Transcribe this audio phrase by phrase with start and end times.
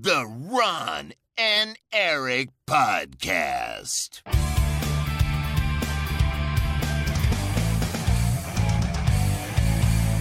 [0.00, 4.22] The Ron and Eric Podcast.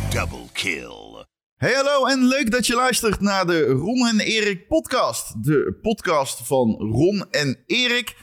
[0.10, 1.26] Double kill.
[1.56, 5.44] Hey hallo en leuk dat je luistert naar de Ron en Erik podcast.
[5.44, 8.16] De podcast van Ron en Erik.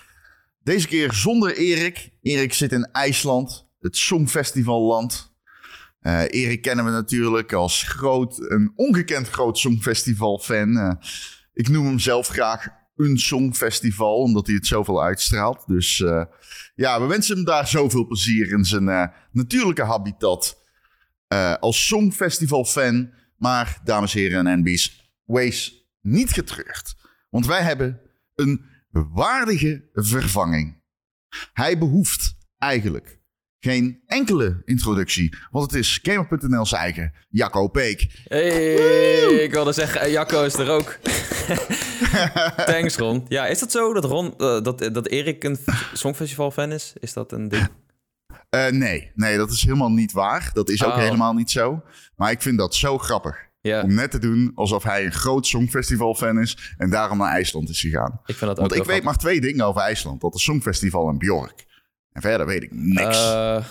[0.62, 2.10] Deze keer zonder Erik.
[2.22, 5.32] Erik zit in IJsland, het Songfestivalland.
[6.00, 10.76] Eh Erik kennen we natuurlijk als groot, een ongekend groot Songfestival-fan.
[10.76, 10.92] Eh,
[11.58, 15.66] ik noem hem zelf graag een Songfestival, omdat hij het zoveel uitstraalt.
[15.66, 16.24] Dus eh,
[16.74, 20.64] ja, we wensen hem daar zoveel plezier in zijn eh, natuurlijke habitat.
[21.28, 23.10] Eh, als Songfestival-fan.
[23.36, 26.96] Maar, dames en heren en NB's, wees niet getreurd.
[27.30, 28.00] Want wij hebben
[28.34, 30.82] een waardige vervanging.
[31.52, 33.17] Hij behoeft eigenlijk
[33.60, 35.36] geen enkele introductie.
[35.50, 38.06] Want het is Gamer.nl's eigen Jacco Peek.
[38.24, 38.74] Hey,
[39.24, 40.98] ik wilde zeggen, eh, Jacco is er ook.
[42.66, 43.24] Thanks, Ron.
[43.28, 45.58] Ja, is dat zo dat, Ron, eh, dat, dat Erik een
[45.92, 46.92] Songfestival-fan is?
[46.98, 47.68] Is dat een ding?
[48.50, 50.50] Eh, nee, nee, dat is helemaal niet waar.
[50.52, 50.98] Dat is ook Oh.
[50.98, 51.82] helemaal niet zo.
[52.16, 53.46] Maar ik vind dat zo grappig.
[53.62, 57.80] Om net te doen alsof hij een groot Songfestival-fan is en daarom naar IJsland is
[57.80, 58.20] gegaan.
[58.26, 60.20] ik vind dat ook Want ik weet maar twee dingen over IJsland.
[60.20, 61.66] Dat is Songfestival en Bjork.
[62.18, 63.24] En verder weet ik niks.
[63.32, 63.64] Eh,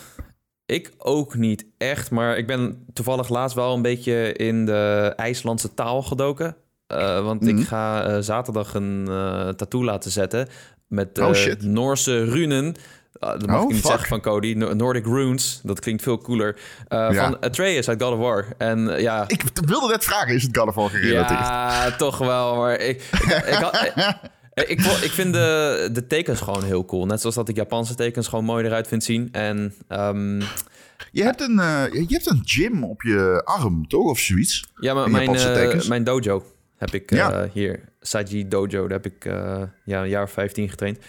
[0.66, 5.73] ik ook niet echt, maar ik ben toevallig laatst wel een beetje in de IJslandse
[5.73, 6.56] taal gedoken.
[6.88, 7.58] Eh, want Mhm.
[7.58, 9.06] ik ga eh, zaterdag een
[9.56, 10.48] tattoo laten zetten
[10.88, 11.34] met Oh.
[11.59, 12.73] Noorse runen.
[13.20, 13.89] Dat mag Oh, ik niet fuck.
[13.89, 14.54] zeggen van Cody.
[14.54, 16.59] No- Nordic Runes, dat klinkt veel cooler.
[16.88, 17.14] Ja.
[17.14, 18.45] Van Atreus uit God of War.
[18.58, 21.39] En ja, Ik wilde net vragen, is het God of War gerelateerd?
[21.39, 22.56] ja, toch wel.
[22.56, 23.92] Maar ik, ik, ik, had-
[24.62, 27.06] ik, ik, vind de, de tekens gewoon heel cool.
[27.06, 29.30] Net zoals dat ik Japanse tekens gewoon mooi eruit vind zien.
[29.32, 30.40] En ehm,
[31.12, 34.10] Je, hebt een, eh, je hebt een gym op je arm, toch?
[34.10, 34.70] Of zoiets?
[34.80, 36.44] ja, maar mijn, eh, mijn dojo
[36.78, 37.80] heb ik eh, hier.
[38.00, 39.24] Saji Dojo, daar heb ik
[39.86, 41.00] ja, een jaar of 15 getraind.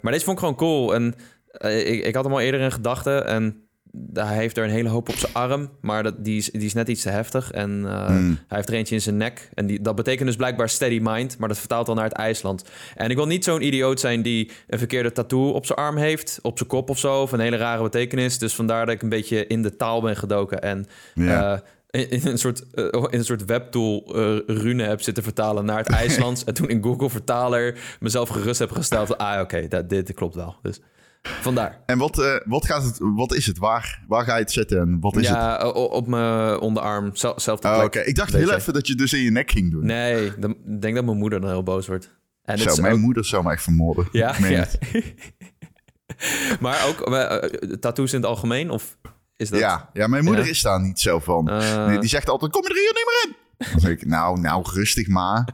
[0.00, 0.94] Maar deze vond ik gewoon cool.
[0.94, 1.14] En
[1.60, 3.26] ik, ik had hem al eerder in gedachten.
[3.26, 3.65] En
[4.14, 5.70] hij heeft er een hele hoop op zijn arm.
[5.80, 7.50] Maar dat, die, is, die is net iets te heftig.
[7.50, 8.38] En eh, Hmm.
[8.48, 9.50] hij heeft er eentje in zijn nek.
[9.54, 11.38] En die, dat betekent dus blijkbaar steady mind.
[11.38, 12.64] Maar dat vertaalt dan naar het IJsland.
[12.94, 16.38] En ik wil niet zo'n idioot zijn die een verkeerde tattoo op zijn arm heeft.
[16.42, 17.22] Op zijn kop of zo.
[17.22, 18.38] Of een hele rare betekenis.
[18.38, 20.62] Dus vandaar dat ik een beetje in de taal ben gedoken.
[20.62, 21.52] En eh,
[21.90, 24.02] in, in een soort, eh, in een soort webtool
[24.46, 26.44] rune heb zitten vertalen naar het IJslands.
[26.44, 29.18] en toen in Google Vertaler mezelf gerust heb gesteld.
[29.18, 30.56] Ah, oké, dat dit klopt wel.
[30.62, 30.80] Dus
[31.40, 31.80] vandaar.
[31.86, 33.58] En wat, eh, wat, gaat het, wat is het?
[33.58, 35.36] Waar, waar ga je het zetten en wat is het?
[35.36, 37.10] ja, op mijn onderarm.
[37.16, 37.82] Zel- Zelfde Oh.
[37.84, 39.86] Oké, ik dacht heel even dat je dus in je nek ging doen.
[39.86, 42.14] Nee, dan, ik denk dat mijn moeder dan heel boos wordt.
[42.44, 44.08] En Zo, mijn ook- moeder zou mij vermoorden.
[44.12, 44.66] Ja, ja.
[46.60, 47.50] maar ook eh,
[47.80, 48.70] tattoos in het algemeen?
[48.70, 48.96] Of
[49.36, 49.58] is dat...
[49.60, 50.50] Ja, ja, mijn moeder Ja?
[50.50, 51.48] is daar niet zo van.
[51.50, 53.36] Eh, Nee, die zegt altijd, kom je er hier niet meer in?
[53.72, 55.48] Dan zeg ik, nou, nou, rustig maar.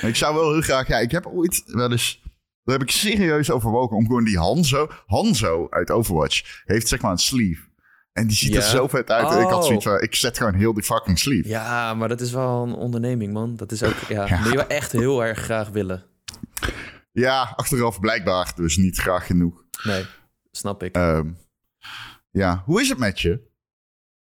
[0.00, 0.88] Maar ik zou wel heel graag...
[0.88, 2.22] Ja, ik heb ooit wel eens...
[2.64, 4.88] Daar heb ik serieus overwogen om gewoon die Hanzo...
[5.06, 7.62] Hanzo uit Overwatch heeft zeg maar een sleeve.
[8.12, 9.40] En die ziet er zo vet uit.
[9.42, 9.62] Ik had Oh.
[9.64, 11.48] zoiets van, ik zet gewoon heel die fucking sleeve.
[11.48, 13.56] Ja, maar dat is wel een onderneming, man.
[13.56, 13.94] Dat is ook...
[14.08, 14.38] Ja, Ja.
[14.38, 16.04] moet je wel echt heel erg graag willen.
[17.12, 19.64] Ja, achteraf blijkbaar dus niet graag genoeg.
[19.82, 20.04] Nee,
[20.50, 20.94] snap ik.
[20.94, 21.30] Ehm,
[22.30, 23.40] ja, hoe is het met je?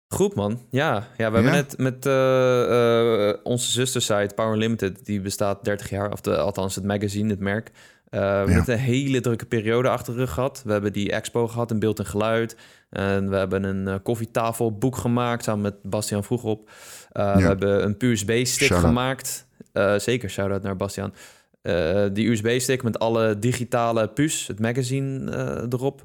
[0.08, 0.62] Goed, man.
[0.70, 5.06] Ja, ja we hebben net met eh, eh, onze zustersite Power Limited...
[5.06, 7.72] die bestaat 30 jaar, of de, althans het magazine, het merk...
[8.12, 8.58] Eh, we hebben Ja.
[8.58, 10.62] net een hele drukke periode achter de rug gehad.
[10.66, 12.56] We hebben die expo gehad in beeld en geluid.
[12.90, 16.70] En we hebben een eh, koffietafelboek gemaakt samen met Bastiaan Vroegop.
[17.12, 19.48] Eh, We hebben een USB-stick gemaakt.
[19.74, 21.14] Eh, zeker, shout-out naar Bastiaan.
[21.62, 26.04] Eh, die USB-stick met alle digitale puus, het magazine eh, erop.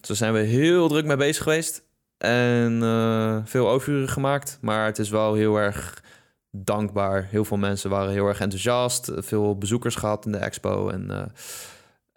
[0.00, 1.86] Zo zijn we heel druk mee bezig geweest.
[2.18, 4.58] En eh, veel overuren gemaakt.
[4.60, 6.02] Maar het is wel heel erg
[6.50, 7.26] dankbaar.
[7.30, 9.10] Heel veel mensen waren heel erg enthousiast.
[9.16, 10.88] Veel bezoekers gehad in de expo.
[10.88, 11.26] En eh,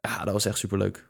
[0.01, 1.09] ja, dat was echt superleuk.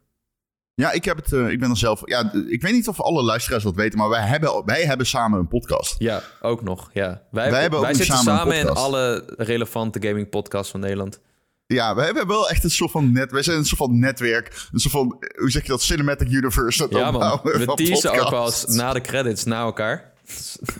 [0.74, 2.02] Ja, ik, heb het, eh, ik ben er zelf...
[2.06, 5.40] Ja, ik weet niet of alle luisteraars dat weten, maar wij hebben, wij hebben samen
[5.40, 5.96] een podcast.
[5.98, 6.90] Ja, ook nog.
[6.94, 7.22] Ja.
[7.32, 11.20] Wij, Wij hebben wij zitten samen in alle relevante gaming podcasts van Nederland.
[11.68, 13.32] Ja, we hebben wel echt een soort van net...
[13.32, 14.68] Wij zijn een soort van netwerk.
[14.72, 16.78] Een soort van, eh, hoe zeg je dat, cinematic universe.
[16.78, 20.11] Dat Ja man, we teasen ook wel eens na de credits naar elkaar.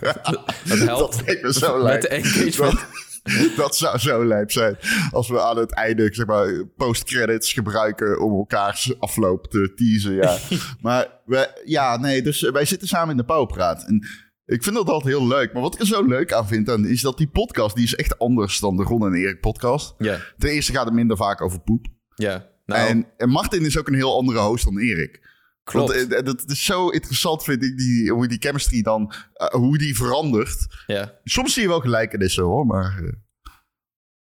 [0.00, 1.16] dat helpt.
[1.16, 2.00] Dat lijkt me zo Met lijp.
[2.00, 2.78] de engagement.
[3.22, 4.76] Dat, dat zou zo lijp zijn.
[5.10, 10.12] Als we aan het einde, zeg maar, post-credits gebruiken om elkaars afloop te teasen.
[10.14, 10.38] Ja.
[10.80, 13.84] maar we, ja, nee, dus wij zitten samen in de Pauwpraat.
[13.86, 14.06] En
[14.46, 15.52] ik vind dat altijd heel leuk.
[15.52, 17.94] Maar wat ik er zo leuk aan vind, dan, is dat die podcast, die is
[17.94, 19.94] echt anders dan de Ron en Erik podcast.
[19.98, 21.86] Ja, Ten eerste gaat het minder vaak over poep.
[22.14, 22.50] ja.
[22.66, 25.20] Nou, En, en Martin is ook een heel andere host dan Erik.
[25.64, 26.08] Klopt.
[26.12, 29.96] Eh, dat is zo interessant, vind ik, die, hoe die chemistry dan, eh, hoe die
[29.96, 30.66] verandert.
[30.86, 31.12] Ja.
[31.24, 32.98] Soms zie je wel gelijkenissen hoor, maar...
[33.02, 33.12] eh,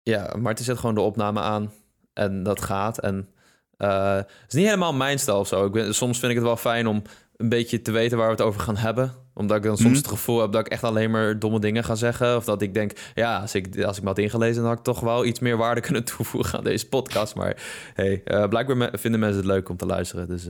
[0.03, 1.73] ja, Martin zet gewoon de opname aan
[2.13, 2.99] en dat gaat.
[2.99, 3.29] En
[3.77, 5.67] het is niet helemaal mijn stijl of zo.
[5.67, 7.03] Ik ben, soms vind ik het wel fijn om
[7.37, 9.13] een beetje te weten waar we het over gaan hebben.
[9.35, 9.99] Omdat ik dan soms Mhm.
[9.99, 12.37] het gevoel heb dat ik echt alleen maar domme dingen ga zeggen.
[12.37, 14.57] Of dat ik denk, ja, als ik, als ik me had ingelezen...
[14.61, 17.35] dan had ik toch wel iets meer waarde kunnen toevoegen aan deze podcast.
[17.35, 17.63] Maar
[17.95, 20.29] hey, blijkbaar me- vinden mensen het leuk om te luisteren.
[20.29, 20.47] Dus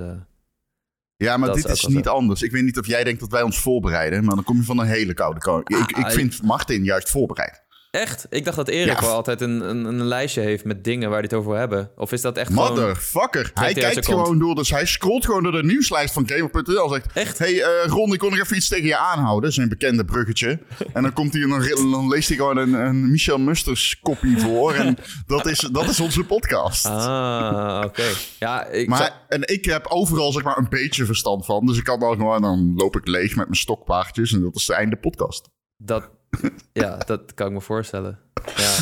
[1.23, 2.11] Ja, maar Dat dit is niet zo.
[2.11, 2.43] anders.
[2.43, 4.79] Ik weet niet of jij denkt dat wij ons voorbereiden, maar dan kom je van
[4.79, 5.71] een hele koude kant.
[5.71, 7.62] Ik, ik Ah, vind Martin juist voorbereid.
[8.01, 9.07] Echt, ik dacht dat Erik Ja.
[9.07, 11.91] wel altijd een, een, een lijstje heeft met dingen waar hij het over wil hebben.
[11.97, 12.69] Of is dat echt gewoon...
[12.69, 13.51] Motherfucker.
[13.55, 16.89] Hij kijkt gewoon door, dus hij scrolt gewoon door de nieuwslijst van Gamer.nl.
[16.89, 17.39] Zegt, Echt?
[17.39, 19.53] hey eh, Ron, ik kon nog even iets tegen je aanhouden.
[19.53, 20.59] Zijn bekende bruggetje.
[20.93, 24.39] en dan komt hij en dan, dan leest hij gewoon een, een Michel Musters kopie
[24.41, 24.73] voor.
[24.75, 24.97] en
[25.27, 26.85] dat is, dat is onze podcast.
[26.87, 28.05] Ah, oké.
[28.39, 31.67] Ja, ik Maar, zou- en ik heb overal zeg maar een beetje verstand van.
[31.67, 34.33] Dus ik kan dan gewoon, dan loop ik leeg met mijn stokpaardjes.
[34.33, 35.49] En dat is het einde podcast.
[35.77, 36.11] Dat,
[36.73, 38.19] ja, dat kan ik me voorstellen.
[38.57, 38.75] Ja,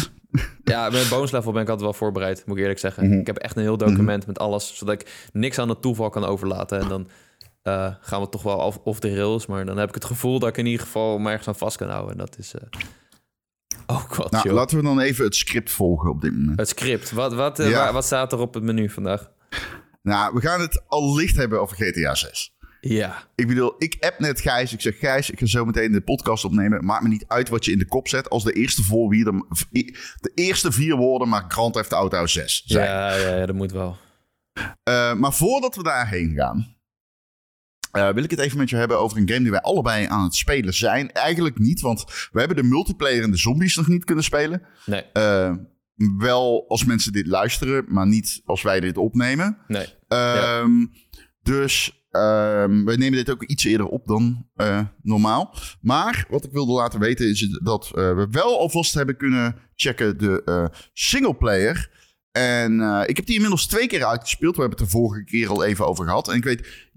[0.65, 3.09] ja met bonus level ben ik altijd wel voorbereid, moet ik eerlijk zeggen.
[3.09, 3.19] Mhm.
[3.19, 6.25] Ik heb echt een heel document met alles, zodat ik niks aan het toeval kan
[6.25, 6.81] overlaten.
[6.81, 7.09] En dan
[7.63, 10.39] eh, gaan we toch wel off, off de rails, maar dan heb ik het gevoel
[10.39, 12.11] dat ik in ieder geval me ergens aan vast kan houden.
[12.13, 12.63] En dat is eh,
[13.87, 16.59] ook wat Nou, laten we dan even het script volgen op dit moment.
[16.59, 17.77] Het script, wat, wat, eh, Ja.
[17.79, 19.31] waar- wat staat er op het menu vandaag?
[20.03, 22.55] Nou, we gaan het al licht hebben over GTA 6.
[22.81, 24.73] Ja, Ik bedoel, ik app net Gijs.
[24.73, 26.85] Ik zeg, Gijs, ik ga zo meteen de podcast opnemen.
[26.85, 28.31] Maakt me niet uit wat je in de kop zet.
[28.31, 28.83] Als de eerste,
[30.21, 32.85] de eerste vier woorden maar Grand Theft Auto 6 zijn.
[32.85, 33.97] ja, ja, ja, dat moet wel.
[34.83, 36.77] Eh, maar voordat we daarheen gaan...
[37.93, 40.25] eh, wil ik het even met je hebben over een game die wij allebei aan
[40.25, 41.13] het spelen zijn.
[41.13, 44.63] Eigenlijk niet, want we hebben de multiplayer en de zombies nog niet kunnen spelen.
[44.87, 45.55] Nee, Eh,
[46.19, 49.59] wel als mensen dit luisteren, maar niet als wij dit opnemen.
[49.69, 49.87] nee.
[50.09, 50.87] Ehm,
[51.43, 55.55] Dus ehm, we nemen dit ook iets eerder op dan eh, normaal.
[55.81, 60.19] Maar wat ik wilde laten weten is dat eh, we wel alvast hebben kunnen checken
[60.19, 61.99] de eh singleplayer.
[62.33, 64.55] En ik heb die inmiddels twee keer uitgespeeld.
[64.55, 66.29] We hebben het de vorige keer al even over gehad.
[66.29, 66.89] En ik weet...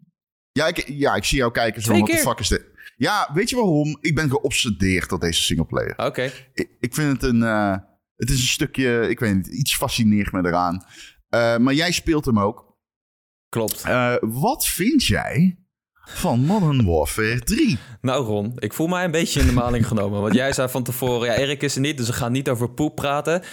[0.52, 2.00] Ja, ik, ja, ik zie jou kijken zo.
[2.00, 2.66] Wat de fuck is dit?
[2.98, 3.98] Ja, weet je waarom?
[4.02, 5.98] Ik ben geobsedeerd door deze singleplayer.
[5.98, 6.32] Oké.
[6.54, 7.42] Ik, ik vind het een...
[8.16, 9.10] het is een stukje...
[9.10, 10.86] Ik weet niet, iets fascineert me eraan.
[11.62, 12.73] Maar jij speelt hem ook.
[13.54, 13.82] Klopt.
[13.82, 15.58] Eh, wat vind jij
[16.06, 17.78] van Modern Warfare 3?
[18.02, 20.22] Nou Ron, ik voel mij een beetje in de maling genomen.
[20.22, 22.70] Want jij zei van tevoren, ja Erik is er niet, dus we gaan niet over
[22.70, 23.44] poep praten.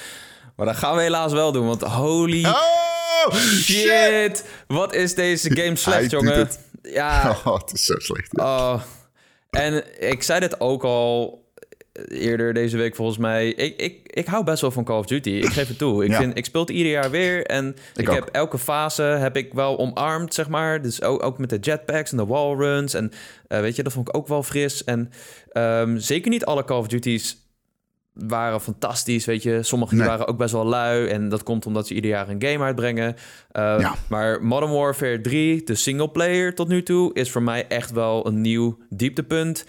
[0.57, 4.45] Maar dat gaan we helaas wel doen, want holy Oh, shit.
[4.67, 6.39] Wat is deze game slecht, jongen.
[6.39, 6.61] het.
[6.83, 8.39] Ja, Oh, het is zo slecht.
[8.39, 8.83] oh.
[9.51, 11.40] En ik zei dit ook al
[12.09, 13.49] eerder deze week volgens mij.
[13.49, 15.31] Ik, ik, ik hou best wel van Call of Duty.
[15.31, 16.05] Ik geef het toe.
[16.05, 16.17] Ik, Ja.
[16.17, 17.47] vind, ik speel het ieder jaar weer.
[17.47, 20.83] En ik, heb elke fase heb ik wel omarmd, zeg maar.
[20.83, 22.95] Dus ook, ook met de jetpacks en de wallruns.
[22.95, 23.13] En
[23.49, 24.85] eh, weet je, dat vond ik ook wel fris.
[24.85, 25.11] En
[25.53, 27.49] ehm, zeker niet alle Call of Duty's
[28.15, 29.63] waren fantastisch, weet je.
[29.63, 30.07] Sommige Nee.
[30.07, 31.07] waren ook best wel lui.
[31.09, 33.15] En dat komt omdat ze ieder jaar een game uitbrengen.
[33.53, 33.95] Uh, Ja.
[34.09, 37.15] Maar Modern Warfare 3, de singleplayer tot nu toe...
[37.15, 39.65] is voor mij echt wel een nieuw dieptepunt.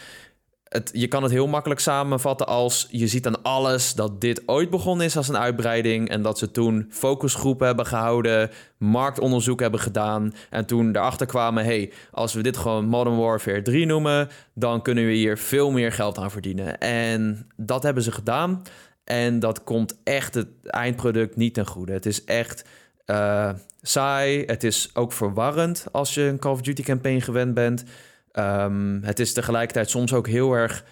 [0.71, 2.87] Het, je kan het heel makkelijk samenvatten als...
[2.89, 6.09] je ziet aan alles dat dit ooit begonnen is als een uitbreiding...
[6.09, 8.49] en dat ze toen focusgroepen hebben gehouden...
[8.77, 10.33] marktonderzoek hebben gedaan...
[10.49, 11.63] en toen erachter kwamen...
[11.63, 14.29] hey, als we dit gewoon Modern Warfare 3 noemen...
[14.53, 16.79] dan kunnen we hier veel meer geld aan verdienen.
[16.79, 18.61] En dat hebben ze gedaan...
[19.03, 21.91] En dat komt echt het eindproduct niet ten goede.
[21.91, 22.65] Het is echt
[23.05, 23.49] uh,
[23.81, 24.43] saai.
[24.45, 27.83] Het is ook verwarrend als je een Call of Duty campaign gewend bent.
[28.33, 30.83] Um, het is tegelijkertijd soms ook heel erg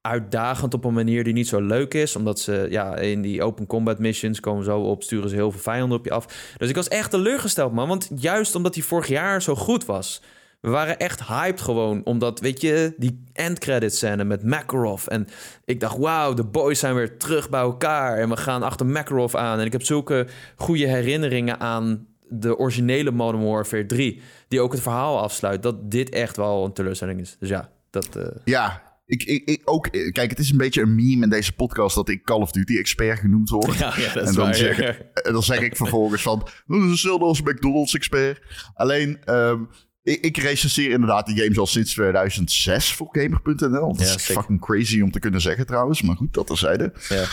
[0.00, 2.16] uitdagend op een manier die niet zo leuk is.
[2.16, 5.60] Omdat ze ja, in die open combat missions komen zo op, sturen ze heel veel
[5.60, 6.54] vijanden op je af.
[6.56, 7.88] Dus ik was echt teleurgesteld, man.
[7.88, 10.22] Want juist omdat hij vorig jaar zo goed was.
[10.60, 15.06] We waren echt hyped gewoon, omdat, weet je, die endcredits scène met Makarov.
[15.06, 15.28] En
[15.64, 18.18] ik dacht, wauw, de boys zijn weer terug bij elkaar.
[18.18, 19.58] En we gaan achter Makarov aan.
[19.58, 20.26] En ik heb zulke
[20.56, 22.06] goede herinneringen aan
[22.40, 24.20] de originele Modern Warfare 3...
[24.48, 27.36] die ook het verhaal afsluit, dat dit echt wel een teleurstelling is.
[27.38, 28.16] Dus ja, dat...
[28.16, 28.26] Uh...
[28.44, 31.94] Ja, ik, ik, ik, ook, kijk, het is een beetje een meme in deze podcast
[31.94, 33.78] dat ik Call of Duty expert genoemd word.
[33.78, 34.96] Ja, ja, en dan waar, zeg, ja.
[35.32, 38.40] dan zeg ik vervolgens van, dat is als McDonald's expert.
[38.74, 39.68] Alleen, um,
[40.02, 43.96] ik, ik recenseer inderdaad die games al sinds 2006 voor Gamer.nl.
[43.96, 46.92] Dat is fucking crazy om te kunnen zeggen trouwens, maar goed, dat terzijde.
[47.08, 47.26] Ja.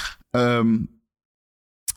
[0.58, 1.02] Um,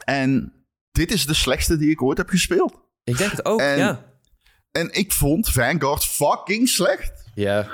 [0.04, 0.52] en
[0.90, 2.83] dit is de slechtste die ik ooit heb gespeeld.
[3.04, 4.04] Ik denk het ook, En- ja.
[4.70, 7.12] En ik vond Vanguard fucking slecht.
[7.34, 7.68] Ja.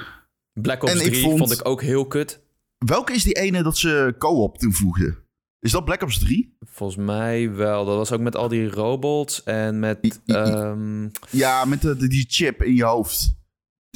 [0.52, 1.52] Black Ops En ik 3 vond- vond...
[1.52, 2.40] ik ook heel kut.
[2.78, 5.18] Welke is die ene dat ze co-op toevoegden?
[5.60, 6.56] Is dat Black Ops 3?
[6.60, 7.84] Volgens mij wel.
[7.84, 9.98] Dat was ook met al die robots en met...
[10.02, 13.32] I- I- I- ehm, Ja, met de- die chip in je hoofd.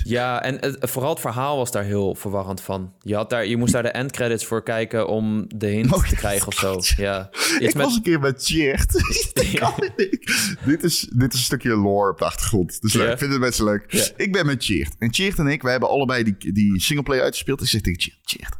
[0.04, 2.92] Ja, en het, vooral het verhaal was daar heel verwarrend van.
[3.00, 6.14] Je, had daar, je moest daar de endcredits voor kijken om de hint Oh, te
[6.14, 6.80] krijgen of zo.
[7.04, 7.30] Ja.
[7.32, 8.92] Iets ik met, was een keer met Cheert.
[10.64, 12.80] dit, is, dit is een stukje lore op de achtergrond.
[12.80, 13.06] Dus leuk.
[13.06, 13.12] Ja.
[13.12, 13.84] Ik vind het best leuk.
[13.92, 14.04] Ja.
[14.16, 14.94] Ik ben met Cheert.
[14.98, 17.60] En Cheert en ik, wij hebben allebei die, die singleplayer uitgespeeld.
[17.60, 18.56] Ik zeg tegen Cheert,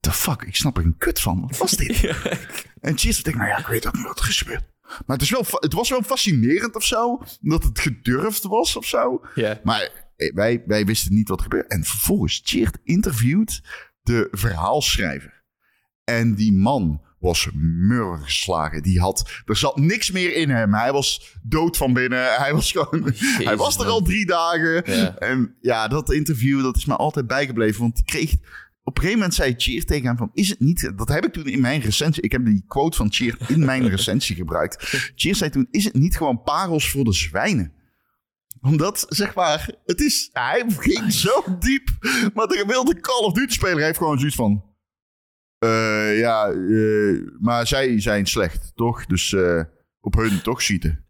[0.00, 1.40] the fuck, ik snap er een kut van.
[1.40, 2.04] Wat was dit?
[2.80, 4.62] En Cheert zegt, nou ja, ik weet ook niet wat er is gebeurd.
[5.06, 7.22] Maar het, is wel, het was wel fascinerend of zo.
[7.42, 9.20] Omdat het gedurfd was of zo.
[9.62, 9.90] Maar
[10.34, 11.68] wij, wij wisten niet wat er gebeurde.
[11.68, 13.60] En vervolgens, Cheert interviewt
[14.02, 15.44] de verhaalschrijver.
[16.04, 18.82] En die man was murw geslagen.
[18.82, 20.74] Die had, er zat niks meer in hem.
[20.74, 22.34] Hij was dood van binnen.
[22.42, 23.12] Hij was gewoon,
[23.44, 23.92] hij was er man.
[23.92, 24.82] al drie dagen.
[24.96, 25.16] Ja.
[25.18, 27.80] En ja, dat interview, dat is me altijd bijgebleven.
[27.80, 28.32] Want die kreeg,
[28.82, 31.32] op een gegeven moment zei Cheer tegen hem van, is het niet, dat heb ik
[31.32, 35.10] toen in mijn recensie, ik heb die quote van Cheer in mijn recensie gebruikt.
[35.14, 37.72] Cheer zei toen, is het niet gewoon parels voor de zwijnen?
[38.62, 41.88] Omdat, zeg maar, het is, hij ging zo diep.
[42.34, 44.64] Maar de gemiddelde Call of Duty speler heeft gewoon zoiets van,
[45.58, 49.06] eh, ja, eh, maar zij zijn slecht, toch?
[49.06, 49.60] Dus eh,
[50.00, 51.04] op hun toch schieten.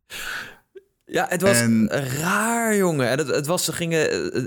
[1.04, 1.88] Ja, het was En-
[2.20, 3.08] raar, jongen.
[3.08, 4.06] En het, het was, ze gingen,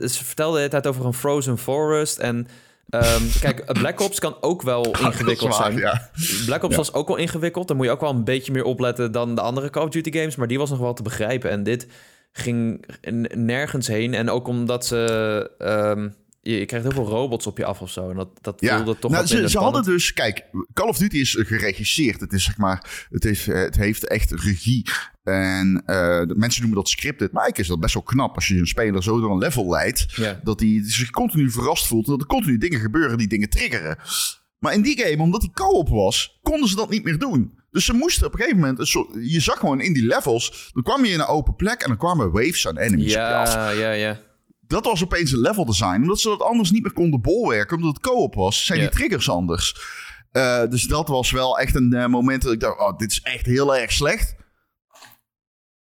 [0.09, 2.17] ze vertelden het tijd over een frozen forest.
[2.17, 2.47] En
[2.89, 5.77] ehm, kijk, Black Ops kan ook wel ingewikkeld waar, zijn.
[5.77, 6.09] Ja.
[6.45, 7.67] Black Ops was ook wel ingewikkeld.
[7.67, 10.11] Dan moet je ook wel een beetje meer opletten dan de andere Call of Duty
[10.17, 10.35] games.
[10.35, 11.49] Maar die was nog wel te begrijpen.
[11.49, 11.87] En dit
[12.37, 12.85] ging
[13.35, 14.13] nergens heen.
[14.13, 15.51] En ook omdat ze...
[15.57, 16.09] ehm,
[16.41, 18.09] je, je krijgt heel veel robots op je af of zo.
[18.09, 21.17] En dat, dat Ja, voelde toch nou, ze, ze hadden dus, kijk, Call of Duty
[21.17, 22.19] is geregisseerd.
[22.19, 24.85] Het is zeg maar, het, is, het heeft echt regie.
[25.23, 25.83] En
[26.27, 27.31] de mensen noemen dat scripted.
[27.31, 29.69] Maar eigenlijk is dat best wel knap als je een speler zo door een level
[29.69, 30.05] leidt.
[30.15, 30.39] Ja.
[30.43, 32.05] Dat hij zich continu verrast voelt.
[32.05, 33.97] En dat er continu dingen gebeuren die dingen triggeren.
[34.59, 37.59] Maar in die game, omdat die co-op was, konden ze dat niet meer doen.
[37.75, 40.69] Dus ze moesten op een gegeven moment, een soort, je zag gewoon in die levels,
[40.73, 43.33] dan kwam je in een open plek en dan kwamen waves aan enemies op je
[43.33, 44.19] af Ja, ja, ja.
[44.61, 46.01] dat was opeens een level design.
[46.01, 47.77] Omdat ze dat anders niet meer konden bolwerken.
[47.77, 48.85] Omdat het co-op was, zijn Ja.
[48.87, 49.75] die triggers anders.
[50.31, 52.79] Eh, dus dat was wel echt een eh, moment dat ik dacht...
[52.79, 54.35] Oh, dit is echt heel erg slecht.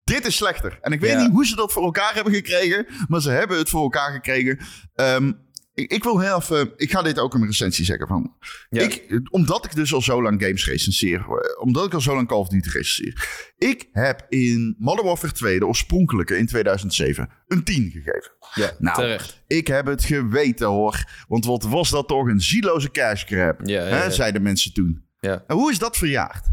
[0.05, 0.79] Dit is slechter.
[0.81, 1.23] En ik weet Ja.
[1.23, 2.87] niet hoe ze dat voor elkaar hebben gekregen.
[3.09, 4.59] Maar ze hebben het voor elkaar gekregen.
[4.95, 5.33] Ehm,
[5.81, 6.73] ik, ik wil heel even...
[6.77, 8.07] Ik ga dit ook in mijn recensie zeggen.
[8.07, 8.35] Van,
[8.71, 8.83] Ja.
[8.83, 11.21] ik, omdat ik dus al zo lang games recenseer.
[11.21, 13.53] eh, Omdat ik al zo lang Call of Duty recenseer.
[13.59, 18.31] Ik heb in Modern Warfare 2, de oorspronkelijke in 2007, een 10 gegeven.
[18.55, 19.43] ja Nou, terecht.
[19.47, 21.05] ik heb het geweten hoor.
[21.29, 24.11] Want wat was dat toch een zieloze cash grab, Ja, ja, hè, ja.
[24.11, 25.05] zeiden mensen toen.
[25.21, 25.45] Ja.
[25.47, 26.45] En hoe is dat verjaard?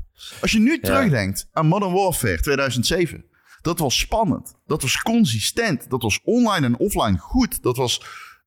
[0.42, 3.26] Als je nu terugdenkt aan Modern Warfare 2007.
[3.62, 4.56] Dat was spannend.
[4.66, 5.90] Dat was consistent.
[5.90, 7.64] Dat was online en offline goed.
[7.64, 8.02] Dat was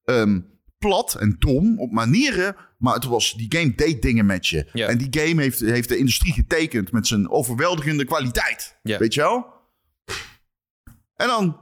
[0.04, 0.40] ehm,
[0.80, 2.56] plat en dom op manieren.
[2.78, 4.68] Maar het was, die game deed dingen met je.
[4.72, 4.88] Ja.
[4.88, 8.78] En die game heeft, heeft de industrie getekend met zijn overweldigende kwaliteit.
[8.82, 8.98] Ja.
[8.98, 9.46] Weet je wel?
[11.16, 11.60] En dan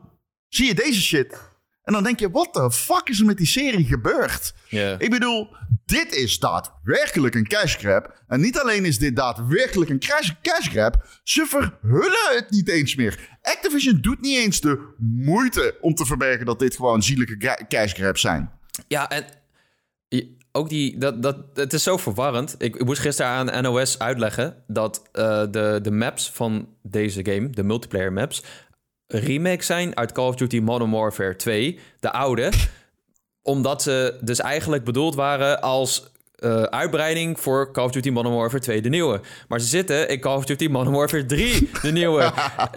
[0.49, 1.47] zie je deze shit.
[1.83, 4.55] En dan denk je, what the fuck is er met die serie gebeurd?
[4.99, 5.49] Ik bedoel,
[5.85, 8.23] dit is daadwerkelijk een cash grab.
[8.27, 12.95] En niet alleen is dit daadwerkelijk een cash, cash grab, ze verhullen het niet eens
[12.95, 13.39] meer.
[13.43, 18.21] Activision doet niet eens de moeite om te verbergen dat dit gewoon zielige cash grabs
[18.21, 18.58] zijn.
[18.87, 19.25] Ja, en
[20.53, 22.55] ook die, dat, dat, het is zo verwarrend.
[22.59, 27.51] Ik, ik moest gisteren aan NOS uitleggen dat eh, de, de maps van deze game,
[27.51, 28.43] de multiplayer maps,
[29.07, 32.53] remake zijn uit Call of Duty Modern Warfare 2, de oude.
[33.43, 38.63] Omdat ze dus eigenlijk bedoeld waren als eh, uitbreiding voor Call of Duty Modern Warfare
[38.63, 39.21] 2, de nieuwe.
[39.49, 42.21] Maar ze zitten in Call of Duty Modern Warfare 3, de nieuwe.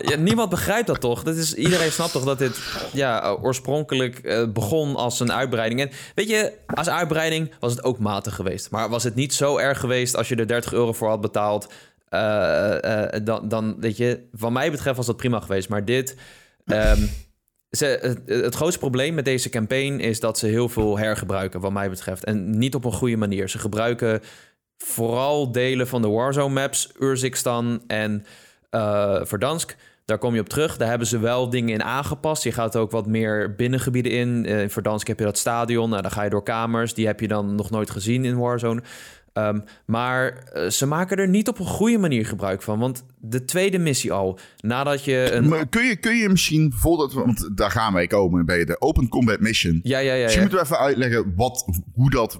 [0.10, 1.24] ja, niemand begrijpt dat toch?
[1.24, 2.62] Dat is, iedereen snapt toch dat dit
[2.94, 5.82] ja, oorspronkelijk eh, begon als een uitbreiding.
[5.82, 8.72] En weet je, als uitbreiding was het ook matig geweest.
[8.72, 11.68] Maar was het niet zo erg geweest als je er 30 euro voor had betaald...
[12.10, 15.70] eh, dan, dan, weet je, van mij betreft was dat prima geweest.
[15.70, 16.16] Maar dit...
[16.66, 17.02] ehm,
[17.80, 22.24] het grootste probleem met deze campaign is dat ze heel veel hergebruiken, wat mij betreft.
[22.24, 23.50] En niet op een goede manier.
[23.50, 24.22] Ze gebruiken
[24.78, 28.26] vooral delen van de Warzone maps, Urzikstan en
[28.70, 29.76] eh Verdansk.
[30.06, 30.78] Daar kom je op terug.
[30.78, 32.44] Daar hebben ze wel dingen in aangepast.
[32.44, 34.46] Je gaat ook wat meer binnengebieden in.
[34.46, 35.90] Eh, In Verdansk heb je dat stadion.
[35.90, 36.94] Nou, dan ga je door kamers.
[36.94, 38.82] Die heb je dan nog nooit gezien in Warzone.
[39.34, 42.80] Ehm, maar eh, ze maken er niet op een goede manier gebruik van.
[42.80, 45.48] Want de tweede missie al, nadat je een...
[45.48, 48.82] Maar kun je, kun je misschien, voordat we, want daar gaan wij komen bij de
[48.82, 49.80] Open Combat Mission.
[49.84, 50.40] Ja, ja, ja.
[50.40, 52.40] Moeten we even uitleggen wat, hoe dat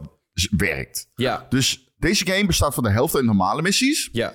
[0.58, 1.10] werkt.
[1.16, 4.10] ja, Dus deze game bestaat van de helft uit normale missies.
[4.12, 4.34] ja.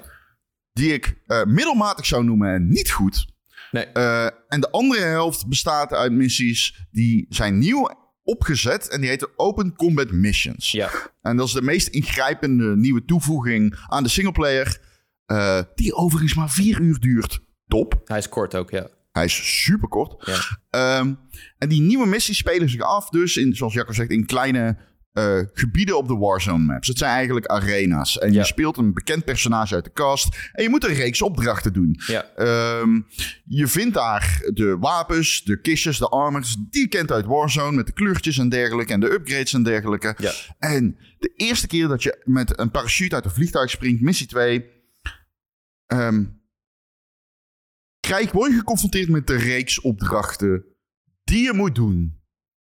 [0.73, 3.27] die ik eh, middelmatig zou noemen en niet goed.
[3.71, 3.85] Nee.
[3.85, 7.89] Eh, en de andere helft bestaat uit missies die zijn nieuw
[8.27, 10.71] opgezet en die heette Open Combat Missions.
[10.71, 10.91] Ja.
[11.23, 14.81] En dat is de meest ingrijpende nieuwe toevoeging aan de singleplayer.
[15.27, 17.41] eh die overigens maar vier uur duurt.
[17.67, 18.01] Top.
[18.05, 18.89] Hij is kort ook, ja.
[19.13, 20.27] Hij is super kort.
[20.27, 20.59] Ja.
[20.71, 21.15] Ehm,
[21.59, 24.77] en die nieuwe missies spelen zich af dus, in, zoals Jacco zegt, in kleine
[25.17, 26.89] eh, gebieden op de Warzone maps.
[26.89, 28.19] Het zijn eigenlijk arena's.
[28.19, 28.39] En Ja.
[28.41, 30.51] je speelt een bekend personage uit de cast.
[30.53, 32.01] En je moet een reeks opdrachten doen.
[32.07, 33.01] Ja, Ehm,
[33.45, 36.57] je vindt daar de wapens, de kistjes, de armors.
[36.71, 38.93] Die je kent uit Warzone met de kleurtjes en dergelijke.
[38.93, 40.15] En de upgrades en dergelijke.
[40.19, 40.33] ja.
[40.59, 44.65] En de eerste keer dat je met een parachute uit een vliegtuig springt, missie 2.
[45.87, 46.25] ehm
[48.01, 50.65] krijg, word je geconfronteerd met de reeks opdrachten
[51.25, 52.21] die je moet doen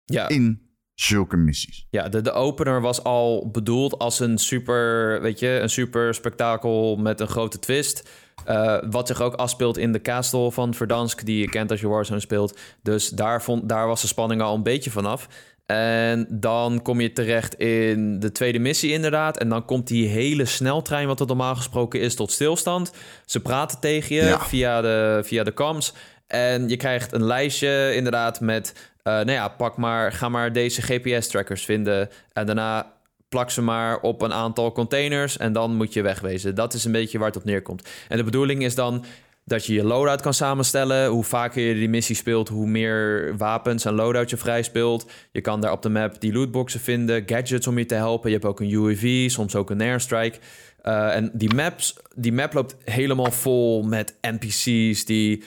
[0.04, 0.28] ja.
[0.28, 0.67] in
[1.00, 1.86] zulke missies.
[1.90, 6.96] Ja, de, de opener was al bedoeld als een super, weet je, een super spektakel
[6.96, 8.08] met een grote twist.
[8.44, 11.88] Eh, wat zich ook afspeelt in de castle van Verdansk, die je kent als je
[11.88, 12.58] Warzone speelt.
[12.82, 15.28] Dus daar, vond, daar was de spanning al een beetje vanaf.
[15.66, 19.38] En dan kom je terecht in de tweede missie inderdaad.
[19.38, 22.92] En dan komt die hele sneltrein, wat er normaal gesproken is, tot stilstand.
[23.26, 24.40] Ze praten tegen je Ja.
[24.40, 25.94] via, de, via de comms.
[26.28, 28.90] En je krijgt een lijstje inderdaad met...
[29.02, 32.08] eh, nou ja, pak maar, ga maar deze GPS-trackers vinden.
[32.32, 32.92] En daarna
[33.28, 35.36] plak ze maar op een aantal containers...
[35.36, 36.54] en dan moet je wegwezen.
[36.54, 37.88] Dat is een beetje waar het op neerkomt.
[38.08, 39.04] En de bedoeling is dan
[39.48, 41.08] dat je je loadout kan samenstellen.
[41.08, 45.10] Hoe vaker je die missie speelt, hoe meer wapens en loadout je vrij speelt.
[45.32, 48.30] Je kan daar op de map die lootboxen vinden, gadgets om je te helpen.
[48.30, 50.38] Je hebt ook een UAV, soms ook een airstrike.
[50.82, 55.42] Eh, en die, maps, die map loopt helemaal vol met NPC's die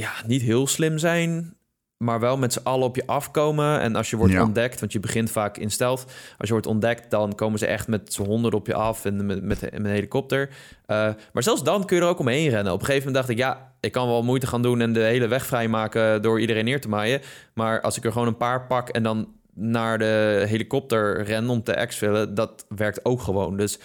[0.00, 1.54] ja, niet heel slim zijn,
[1.96, 3.80] maar wel met z'n allen op je afkomen.
[3.80, 4.42] En als je wordt Ja.
[4.42, 6.04] ontdekt, want je begint vaak in stealth.
[6.38, 9.26] Als je wordt ontdekt, dan komen ze echt met z'n honderd op je af en
[9.26, 10.48] met, met, met een helikopter.
[10.86, 10.96] Eh,
[11.32, 12.72] maar zelfs dan kun je er ook omheen rennen.
[12.72, 15.00] Op een gegeven moment dacht ik, ja, ik kan wel moeite gaan doen en de
[15.00, 17.20] hele weg vrijmaken door iedereen neer te maaien.
[17.54, 21.62] Maar als ik er gewoon een paar pak en dan naar de helikopter ren om
[21.62, 23.56] te exfillen, dat werkt ook gewoon.
[23.56, 23.78] Dus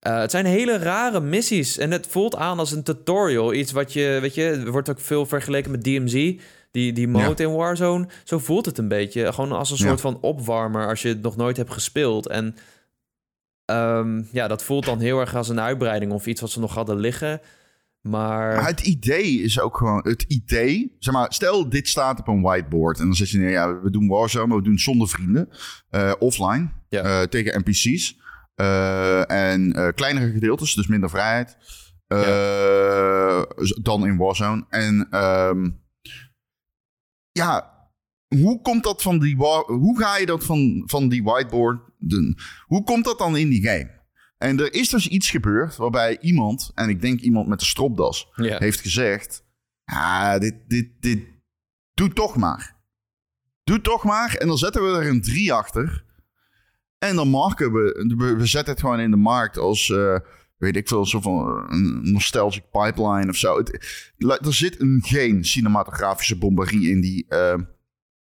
[0.00, 3.54] eh, het zijn hele rare missies en het voelt aan als een tutorial.
[3.54, 6.38] Iets wat je, weet je, wordt ook veel vergeleken met DMZ.
[6.70, 8.08] Die, die mode in Warzone.
[8.24, 9.32] Zo voelt het een beetje.
[9.32, 9.86] Gewoon als een Ja.
[9.86, 12.26] soort van opwarmer als je het nog nooit hebt gespeeld.
[12.28, 12.54] En
[13.64, 16.74] ehm, ja, dat voelt dan heel erg als een uitbreiding of iets wat ze nog
[16.74, 17.40] hadden liggen.
[18.00, 20.96] Maar, Maar het idee is ook gewoon het idee.
[20.98, 23.90] Zeg maar, stel dit staat op een whiteboard en dan zit je neer, ja, we
[23.90, 25.48] doen Warzone, maar we doen zonder vrienden,
[25.90, 27.02] eh, offline, Ja.
[27.02, 28.19] eh, tegen NPC's
[29.26, 31.56] en eh, kleinere gedeeltes, dus minder vrijheid
[32.06, 33.42] eh,
[33.82, 34.66] dan in Warzone.
[34.68, 35.70] En ehm,
[37.32, 37.78] ja,
[38.36, 42.38] hoe komt dat van die, hoe ga je dat van, van die whiteboard, doen?
[42.66, 43.98] hoe komt dat dan in die game?
[44.38, 48.28] En er is dus iets gebeurd waarbij iemand, en ik denk iemand met de stropdas,
[48.34, 48.58] ja.
[48.58, 49.44] heeft gezegd:
[49.84, 51.28] Ja, dit, dit, dit.
[51.94, 52.76] Doe toch maar.
[53.64, 54.34] Doe toch maar.
[54.34, 56.04] En dan zetten we er een 3 achter.
[57.00, 58.14] En dan marken we.
[58.18, 59.90] We, we zetten het gewoon in de markt als.
[59.90, 60.16] eh,
[60.56, 63.56] weet ik veel, zo van een nostalgic pipeline of zo.
[63.56, 63.70] Het,
[64.18, 67.26] er zit een, geen cinematografische bombarie in die.
[67.28, 67.54] eh,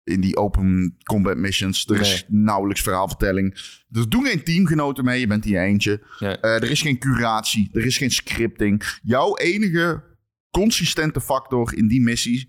[0.05, 1.87] in die open combat missions.
[1.89, 3.55] Er is nauwelijks verhaalvertelling.
[3.93, 5.21] Er doen geen teamgenoten mee.
[5.21, 6.03] Je bent hier eentje.
[6.41, 8.99] Eh, er is geen curatie, er is geen scripting.
[9.03, 10.03] Jouw enige
[10.51, 12.47] consistente factor in die missies,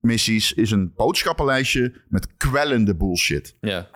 [0.00, 3.56] missies is een boodschappenlijstje met kwellende bullshit.
[3.60, 3.88] ja.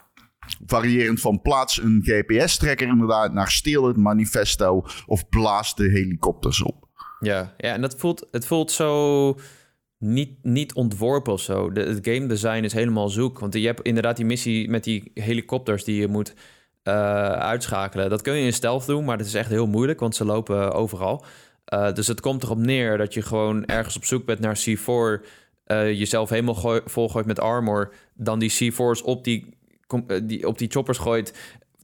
[0.66, 6.88] Variërend van plaats een GPS-tracker inderdaad naar steel het manifesto of blaas de helikopters op.
[7.20, 9.34] Ja, ja en dat voelt, het voelt zo
[9.98, 11.72] niet, niet ontworpen of zo.
[11.72, 13.38] De, het game design is helemaal zoek.
[13.38, 16.34] Want je hebt inderdaad die missie met die helikopters die je moet
[16.82, 18.10] eh, uitschakelen.
[18.10, 20.72] Dat kun je in stealth doen, maar dat is echt heel moeilijk, want ze lopen
[20.72, 21.24] overal.
[21.64, 25.26] Eh, dus het komt erop neer dat je gewoon ergens op zoek bent naar C4...
[25.64, 27.92] eh, jezelf helemaal gooi- volgooit met armor...
[28.14, 29.57] dan die C4's op die,
[30.22, 31.32] die, op die choppers gooit...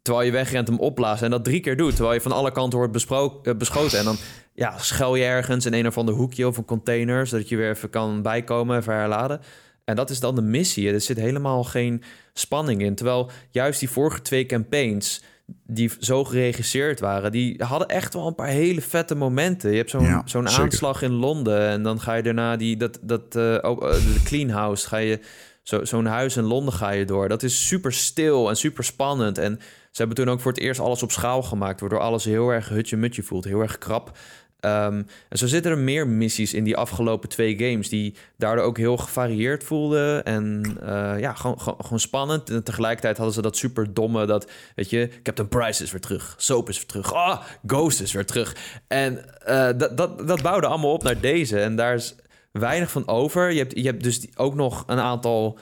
[0.02, 1.94] terwijl je wegrent hem opblazen en dat drie keer doet...
[1.94, 3.98] terwijl je van alle kanten wordt bespro- eh, beschoten.
[3.98, 4.16] En dan
[4.54, 7.26] ja, schuil je ergens in een of ander hoekje of een container...
[7.26, 9.40] zodat je weer even kan bijkomen, even herladen.
[9.84, 10.92] En dat is dan de missie.
[10.92, 12.94] Er zit helemaal geen spanning in.
[12.94, 15.22] Terwijl juist die vorige twee campaigns...
[15.66, 17.32] die zo geregisseerd waren...
[17.32, 19.70] die hadden echt wel een paar hele vette momenten.
[19.70, 21.68] Je hebt zo'n Ja, zo'n aanslag in Londen...
[21.68, 24.88] en dan ga je daarna die, dat, dat, eh, oh, eh, de clean house...
[24.88, 25.20] ga je
[25.64, 27.28] zo, zo'n huis in Londen ga je door.
[27.28, 29.38] Dat is super stil en super spannend.
[29.38, 31.80] En ze hebben toen ook voor het eerst alles op schaal gemaakt...
[31.80, 33.44] waardoor alles heel erg hutje-mutje voelt.
[33.44, 34.18] Heel erg krap.
[34.60, 37.88] Ehm, en zo zitten er meer missies in die afgelopen twee games...
[37.88, 40.24] die daardoor ook heel gevarieerd voelden.
[40.24, 42.50] En eh, ja, gewoon, gewoon, gewoon spannend.
[42.50, 44.26] En tegelijkertijd hadden ze dat super domme...
[44.26, 46.34] dat, weet je, Captain Price is weer terug.
[46.36, 47.12] Soap is weer terug.
[47.12, 48.56] Ah, Ghost is weer terug.
[48.88, 51.60] En eh, dat, dat, dat bouwde allemaal op naar deze.
[51.60, 52.14] En daar is
[52.60, 53.52] weinig van over.
[53.52, 55.58] Je hebt, je hebt dus ook nog een aantal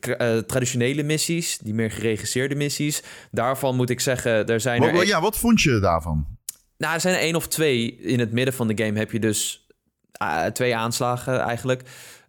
[0.00, 3.02] eh, traditionele missies, die meer geregisseerde missies.
[3.30, 4.94] Daarvan moet ik zeggen, er zijn Wat, er...
[4.94, 6.26] wat- ja, wat vond je daarvan?
[6.78, 7.96] Nou, er zijn er één of twee.
[7.96, 9.66] In het midden van de game heb je dus
[10.12, 11.82] eh, twee aanslagen eigenlijk.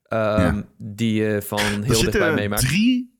[0.07, 2.67] ehm, Die je van heel er dichtbij zitten meemaakt.
[2.67, 3.11] drie...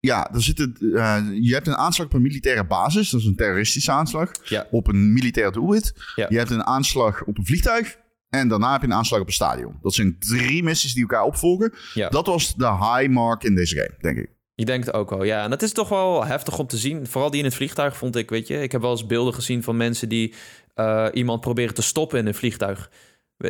[0.00, 3.10] Ja, er zitten, eh, je hebt een aanslag op een militaire basis.
[3.10, 4.30] Dat is een terroristische aanslag.
[4.44, 4.66] Ja.
[4.70, 5.92] Op een militair doelwit.
[6.14, 6.26] Ja.
[6.28, 7.96] Je hebt een aanslag op een vliegtuig.
[8.30, 9.78] En daarna heb je een aanslag op een stadion.
[9.82, 11.74] Dat zijn drie missies die elkaar opvolgen.
[11.94, 12.08] Ja.
[12.08, 14.30] Dat was de high mark in deze game, denk ik.
[14.54, 15.42] Je denkt het ook wel, ja.
[15.44, 17.06] En dat is toch wel heftig om te zien.
[17.06, 18.62] Vooral die in het vliegtuig vond ik, weet je.
[18.62, 20.34] Ik heb wel eens beelden gezien van mensen die
[20.74, 22.90] eh, iemand proberen te stoppen in een vliegtuig.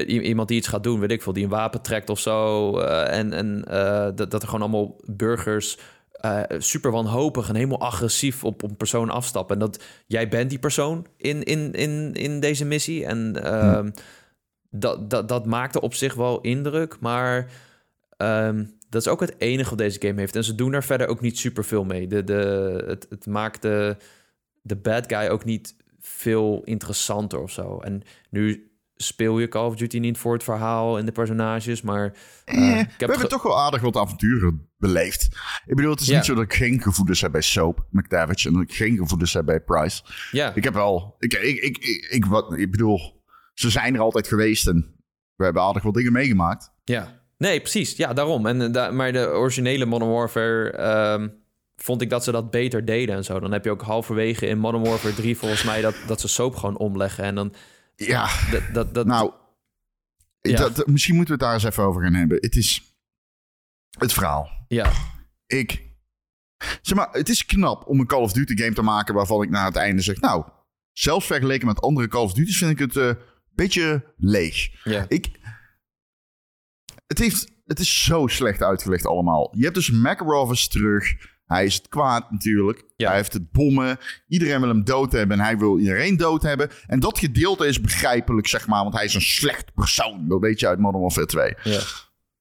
[0.07, 2.79] Iemand die iets gaat doen, weet ik veel, die een wapen trekt of zo.
[2.79, 5.79] eh, en en eh, dat, dat er gewoon allemaal burgers
[6.13, 9.55] eh, super wanhopig en helemaal agressief op een persoon afstappen.
[9.55, 13.07] En dat jij bent die persoon in, in, in, in deze missie.
[13.07, 13.91] En ehm,
[14.71, 17.51] dat, dat, dat maakte op zich wel indruk, maar
[18.17, 20.37] ehm, dat is ook het enige wat deze game heeft.
[20.37, 22.07] En ze doen er verder ook niet super veel mee.
[22.07, 23.97] De, de, het, het maakt de,
[24.63, 27.79] de bad guy ook niet veel interessanter of zo.
[27.79, 32.05] En nu speel je Call of Duty niet voor het verhaal en de personages, maar
[32.45, 35.23] Eh, ik we heb hebben ge- toch wel aardig wat avonturen beleefd.
[35.67, 38.47] Ik bedoel, het is niet zo dat ik geen gevoelens heb bij Soap, McTavish...
[38.47, 40.03] en dat ik geen gevoelens heb bij Price.
[40.31, 41.15] ja, Ik heb wel...
[41.19, 43.18] Ik, ik, ik, ik, ik, wat, ik bedoel,
[43.59, 44.67] ze zijn er altijd geweest...
[44.67, 44.95] en
[45.35, 46.71] we hebben aardig wat dingen meegemaakt.
[46.85, 47.17] ja.
[47.39, 47.97] Nee, precies.
[47.97, 48.47] Ja, daarom.
[48.47, 51.29] En, eh, da- maar de originele Modern Warfare ehm,
[51.77, 53.41] vond ik dat ze dat beter deden en zo.
[53.41, 56.55] Dan heb je ook halverwege in Modern Warfare 3 volgens mij dat, dat ze soap
[56.57, 57.25] gewoon omleggen.
[57.25, 57.55] En dan
[57.97, 59.33] Ja, dat, dat, dat nou...
[60.41, 60.57] Ja.
[60.57, 62.37] Dat, misschien moeten we het daar eens even over gaan hebben.
[62.41, 62.83] Het is...
[63.99, 64.65] Het verhaal.
[64.69, 64.93] ja,
[65.47, 65.87] Ik...
[66.83, 69.15] Zeg maar, het is knap om een Call of Duty game te maken...
[69.15, 70.21] waarvan ik na het einde zeg...
[70.21, 70.45] Nou,
[70.93, 72.59] zelfs vergeleken met andere Call of Duty's...
[72.59, 73.17] vind ik het een
[73.65, 74.85] beetje leeg.
[74.85, 75.31] ja, Ik...
[77.07, 79.55] Het, heeft, het is zo slecht uitgelegd allemaal.
[79.57, 79.91] Je hebt dus
[80.51, 81.15] is terug.
[81.47, 82.85] Hij is het kwaad natuurlijk.
[82.97, 83.09] Ja.
[83.09, 83.99] Hij heeft het bommen.
[84.29, 86.71] Iedereen wil hem dood hebben en hij wil iedereen dood hebben.
[86.87, 88.83] En dat gedeelte is begrijpelijk, zeg maar.
[88.83, 90.29] Want hij is een slecht persoon.
[90.29, 91.55] Dat weet je uit Modern Warfare 2.
[91.63, 91.81] ja.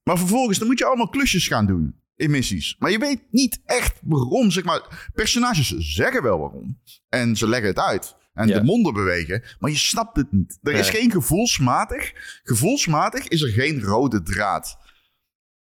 [0.02, 2.76] Maar vervolgens, dan moet je allemaal klusjes gaan doen in missies.
[2.78, 5.08] Maar je weet niet echt waarom, zeg maar.
[5.14, 6.78] Personages zeggen wel waarom.
[7.08, 8.16] En ze leggen het uit.
[8.38, 8.58] En Ja.
[8.58, 9.42] de monden bewegen.
[9.58, 10.58] Maar je snapt het niet.
[10.62, 12.12] Er is geen gevoelsmatig.
[12.42, 14.78] Gevoelsmatig is er geen rode draad.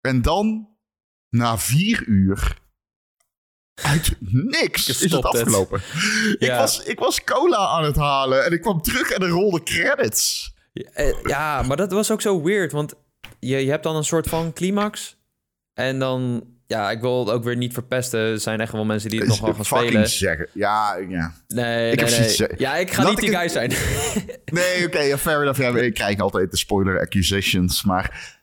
[0.02, 0.68] En dan,
[1.30, 2.62] na vier uur...
[3.82, 5.82] Uit niks is het afgelopen.
[6.32, 6.58] Ik, Ja.
[6.58, 10.54] was, ik was cola aan het halen en ik kwam terug en er rolde credits.
[10.74, 12.94] Eh, Ja, maar dat was ook zo weird, want
[13.40, 15.18] je, je hebt dan een soort van climax.
[15.74, 18.20] En dan, ja, ik wil het ook weer niet verpesten.
[18.20, 20.10] Er zijn echt wel mensen die het nog wel gaan spelen.
[20.10, 20.48] zeggen.
[20.54, 21.34] Ja, ja.
[21.48, 22.56] Nee, Ik nee, zeggen.
[22.58, 23.72] Ja, ik ga niet die guy zijn.
[24.46, 25.60] Nee, oké, ja, fair enough.
[25.60, 28.36] Ja, ik krijg altijd de spoiler accusations, maar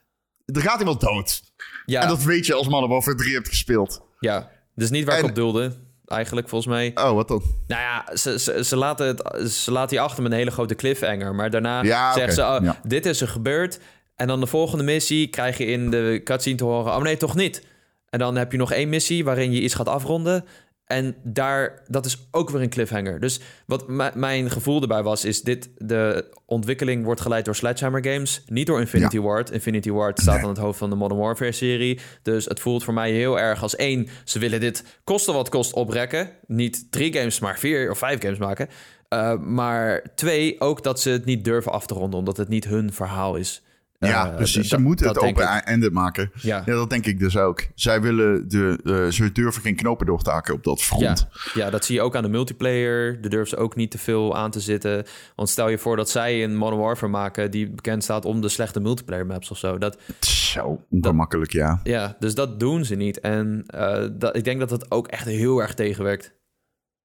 [0.45, 1.41] er gaat iemand dood.
[1.85, 4.01] ja, En dat weet je als Modern Warfare 3 hebt gespeeld.
[4.19, 5.73] ja, dus niet waar ik op doelde,
[6.07, 6.91] eigenlijk, volgens mij.
[6.95, 7.41] Oh, wat dan?
[7.67, 10.75] Nou ja, ze, ze, ze, laten het, ze laten je achter met een hele grote
[10.75, 11.35] cliffhanger.
[11.35, 12.79] Maar daarna Ja, zeggen ze, oh, ja.
[12.83, 13.79] dit is er gebeurd.
[14.15, 16.95] En dan de volgende missie krijg je in de cutscene te horen...
[16.95, 17.65] oh nee, toch niet.
[18.11, 20.45] En dan heb je nog één missie waarin je iets gaat afronden...
[20.85, 23.19] En daar, dat is ook weer een cliffhanger.
[23.19, 25.69] Dus wat mijn gevoel erbij was, is dit...
[25.77, 28.43] de ontwikkeling wordt geleid door Sledgehammer Games...
[28.47, 29.51] niet door Infinity Ward.
[29.51, 30.43] Infinity Ward staat Nee.
[30.43, 31.99] aan het hoofd van de Modern Warfare-serie.
[32.21, 34.07] Dus het voelt voor mij heel erg als één...
[34.23, 36.29] ze willen dit kosten wat kost oprekken.
[36.47, 38.67] Niet drie games, maar vier of vijf games maken.
[39.13, 42.19] Uh, maar twee, ook dat ze het niet durven af te ronden...
[42.19, 43.63] omdat het niet hun verhaal is.
[44.09, 44.67] Ja, Uh, precies.
[44.67, 46.31] Ze moeten het open-ended maken.
[46.33, 46.57] Ja.
[46.65, 47.67] Ja, dat denk ik dus ook.
[47.75, 51.27] Zij willen de, eh, ze durven geen knopen door te haken op dat Ja, front.
[51.53, 53.21] ja, dat zie je ook aan de multiplayer.
[53.21, 55.05] Daar durven ze ook niet te veel aan te zitten.
[55.35, 57.51] Want stel je voor dat zij een Modern Warfare maken...
[57.51, 59.77] die bekend staat om de slechte multiplayer maps of zo.
[59.77, 61.79] Dat, Zo ongemakkelijk, ja.
[61.83, 63.19] ja, dus dat doen ze niet.
[63.19, 66.39] En eh, dat, ik denk dat dat ook echt heel erg tegenwerkt.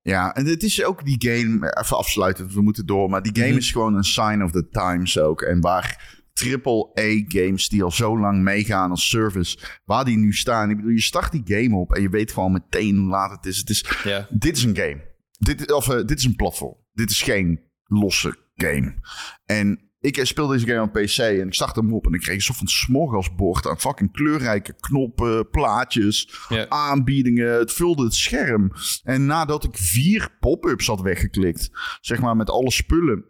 [0.02, 3.48] Ja, en het is ook die game, even afsluiten, we moeten door, maar die game
[3.48, 3.56] Mhm.
[3.56, 5.42] is gewoon een sign of the times ook.
[5.42, 10.70] En waar triple-A games die al zo lang meegaan als service, waar die nu staan.
[10.70, 13.46] Ik bedoel, je start die game op en je weet gewoon meteen hoe laat het
[13.46, 13.58] is.
[13.58, 15.14] Het is Ja, dit is een game.
[15.38, 16.76] Dit, of, eh, dit is een platform.
[16.92, 18.94] Dit is geen losse game.
[19.44, 22.20] En ik eh, speel deze game op PC en ik startte hem op en ik
[22.20, 27.58] kreeg een soort van smorgasbord aan fucking kleurrijke knoppen, plaatjes, aanbiedingen.
[27.58, 28.72] Het vulde het scherm.
[29.02, 31.70] En nadat ik vier pop-ups had weggeklikt,
[32.00, 33.24] zeg maar met alle spullen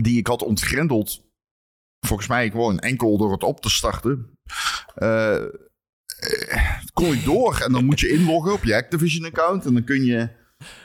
[0.00, 1.31] die ik had ontgrendeld,
[2.06, 4.38] volgens mij gewoon enkel door het op te starten,
[4.94, 5.44] eh, eh,
[6.92, 7.60] kon ik door.
[7.64, 10.28] En dan moet je inloggen op je Activision-account en dan kun je...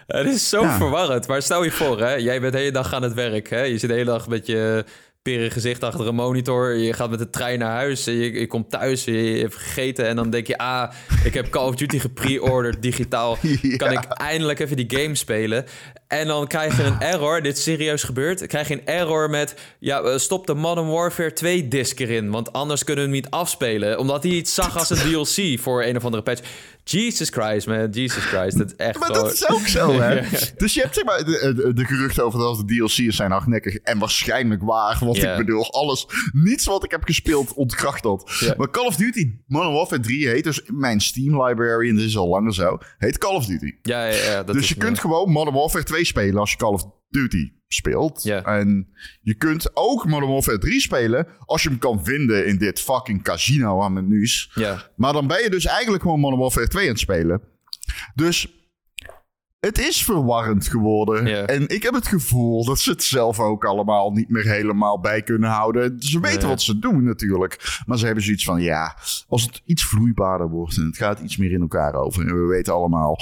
[0.08, 0.78] Het is zo Ja.
[0.78, 1.28] verwarrend.
[1.28, 3.50] Maar stel je voor, hè, jij bent de hele dag aan het werk.
[3.50, 3.62] Hè?
[3.62, 4.86] Je zit de hele dag met je
[5.32, 6.76] peren gezicht achter een monitor.
[6.76, 8.04] Je gaat met de trein naar huis.
[8.04, 10.08] Je, je komt thuis, je, je hebt gegeten.
[10.08, 10.92] En dan denk je, ah,
[11.24, 13.38] ik heb Call of Duty gepre-orderd digitaal.
[13.78, 15.66] Kan ik eindelijk even die game spelen?
[16.08, 17.42] En dan krijg je een error.
[17.42, 18.48] Dit is serieus gebeurd.
[18.48, 22.32] Krijg je een error met, ja, eh, stop de Modern Warfare 2 disc erin.
[22.32, 24.00] Want anders kunnen we hem niet afspelen.
[24.00, 26.42] Omdat hij iets zag als een DLC voor een of andere patch.
[26.90, 27.90] Jesus Christ, man.
[27.90, 28.58] Jesus Christ.
[28.58, 29.24] Dat is echt Maar gewoon...
[29.24, 30.22] dat is ook zo, hè?
[30.58, 33.76] Dus je hebt zeg maar de, de, de geruchten over dat de DLC's zijn hardnekkig
[33.76, 34.98] en waarschijnlijk waar.
[35.00, 38.54] Want ik bedoel, alles, niets wat ik heb gespeeld ontkracht dat.
[38.58, 42.18] Maar Call of Duty Modern Warfare 3 heet dus mijn Steam library, en dit is
[42.18, 43.74] al langer zo, heet Call of Duty.
[43.82, 46.58] Ja, ja, ja, dat dus is je kunt gewoon Modern Warfare 2 spelen als je
[46.58, 48.26] Call of Duty speelt.
[48.26, 48.88] En
[49.22, 53.24] je kunt ook Modern Warfare 3 spelen als je hem kan vinden in dit fucking
[53.24, 54.52] casino aan menus.
[54.54, 57.42] Ja, Maar dan ben je dus eigenlijk gewoon Modern Warfare 2 aan het spelen.
[58.16, 58.52] Dus
[59.60, 61.48] het is verwarrend geworden.
[61.48, 65.22] En ik heb het gevoel dat ze het zelf ook allemaal niet meer helemaal bij
[65.22, 65.96] kunnen houden.
[66.02, 66.48] Ze weten Nee.
[66.50, 67.82] wat ze doen natuurlijk.
[67.86, 70.78] Maar ze hebben zoiets van, ja, als het iets vloeibaarder wordt...
[70.78, 72.28] en het gaat iets meer in elkaar over...
[72.28, 73.20] en we weten allemaal,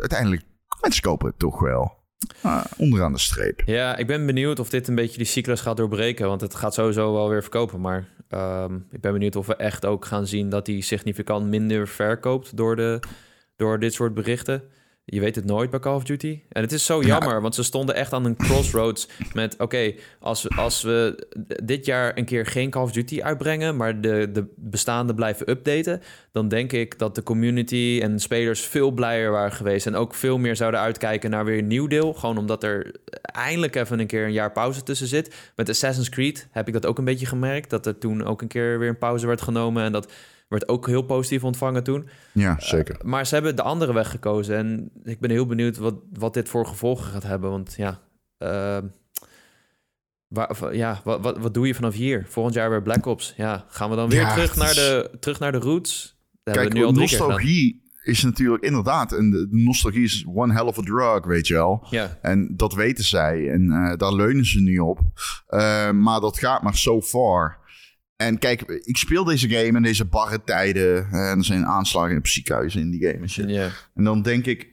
[0.00, 0.42] uiteindelijk,
[0.80, 2.02] mensen kopen het toch wel.
[2.42, 3.62] Ah, onderaan de streep.
[3.66, 6.26] Ja, ik ben benieuwd of dit een beetje die cyclus gaat doorbreken.
[6.26, 7.80] Want het gaat sowieso wel weer verkopen.
[7.80, 11.88] Maar ehm, ik ben benieuwd of we echt ook gaan zien dat die significant minder
[11.88, 13.00] verkoopt door, de,
[13.56, 14.62] door dit soort berichten.
[15.06, 16.40] Je weet het nooit bij Call of Duty.
[16.48, 19.54] En het is zo jammer, want ze stonden echt aan een crossroads met...
[19.58, 21.26] oké, als, we- als we
[21.64, 23.76] dit jaar een keer geen Call of Duty uitbrengen...
[23.76, 26.02] maar de, de bestaande blijven updaten...
[26.32, 29.86] dan denk ik dat de community en spelers veel blijer waren geweest...
[29.86, 32.12] en ook veel meer zouden uitkijken naar weer een nieuw deel.
[32.14, 35.34] Gewoon omdat er eindelijk even een keer een jaar pauze tussen zit.
[35.56, 37.70] Met Assassin's Creed heb ik dat ook een beetje gemerkt...
[37.70, 39.84] dat er toen ook een keer weer een pauze werd genomen...
[39.84, 40.12] en dat
[40.54, 42.08] werd ook heel positief ontvangen toen.
[42.32, 42.96] Ja, zeker.
[43.04, 44.56] Maar ze hebben de andere weg gekozen.
[44.56, 47.50] En ik ben heel benieuwd wat, wat dit voor gevolgen gaat hebben.
[47.50, 48.00] Want ja,
[48.38, 48.86] ehm,
[50.28, 52.26] waar, ja wat, wat, wat doe je vanaf hier?
[52.28, 53.34] Volgend jaar weer Black Ops.
[53.36, 56.16] Ja, gaan we dan weer Ja, terug, naar de, terug naar de roots?
[56.42, 59.12] Dat Kijk, we nu al nostalgie is natuurlijk inderdaad...
[59.12, 61.86] en de nostalgie is one hell of a drug, weet je wel.
[61.90, 63.50] Ja, En dat weten zij.
[63.50, 65.00] En eh, daar leunen ze nu op.
[65.46, 67.58] Eh, maar dat gaat maar so far.
[68.16, 71.10] En kijk, ik speel deze game in deze barre tijden.
[71.10, 73.48] eh, en er zijn aanslagen in het ziekenhuis in die game en shit.
[73.94, 74.72] En dan denk ik...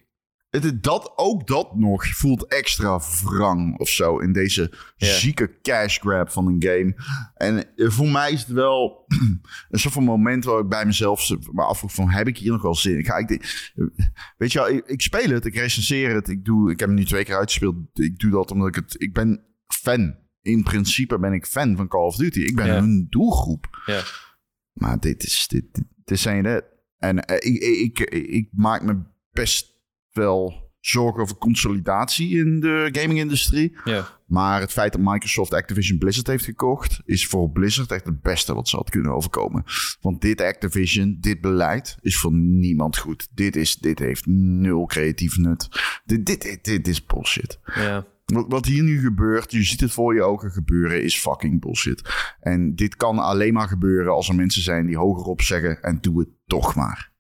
[0.49, 6.31] Het, dat, ook dat nog voelt extra wrang of zo in deze zieke cash grab
[6.31, 6.95] van een game.
[7.35, 9.05] En eh, voor mij is het wel
[9.69, 12.09] een soort van moment waar ik bij mezelf me afvroeg van...
[12.09, 13.05] heb ik hier nog wel zin in?
[13.05, 13.71] Ga ik dit,
[14.37, 16.27] weet je wel, ik, ik speel het, ik recenseer het.
[16.27, 17.75] Ik, doe, ik heb hem nu twee keer uitgespeeld.
[17.93, 18.95] Ik doe dat omdat ik het...
[18.97, 20.15] Ik ben fan.
[20.41, 22.39] In principe ben ik fan van Call of Duty.
[22.39, 22.77] Ik ben Ja.
[22.77, 23.81] een doelgroep.
[23.85, 24.01] ja.
[24.73, 25.47] Maar dit is...
[25.47, 25.63] Dit,
[26.03, 26.65] dit, zijn het.
[26.97, 29.01] En eh, ik, ik, ik, ik maak me
[29.31, 29.73] best
[30.11, 33.77] wel zorgen over consolidatie in de gaming-industrie.
[33.85, 34.19] ja.
[34.25, 37.01] Maar het feit dat Microsoft Activision Blizzard heeft gekocht...
[37.05, 39.63] is voor Blizzard echt het beste wat ze had kunnen overkomen.
[40.01, 43.27] Want dit Activision, dit beleid, is voor niemand goed.
[43.33, 45.67] Dit, is, dit heeft nul creatief nut.
[46.05, 47.59] Dit, dit, dit, dit is bullshit.
[47.75, 48.05] ja.
[48.31, 52.01] Wat, hier nu gebeurt, je ziet het voor je ogen gebeuren, is fucking bullshit.
[52.39, 55.81] En dit kan alleen maar gebeuren als er mensen zijn die hogerop zeggen...
[55.81, 57.11] en doe het toch maar.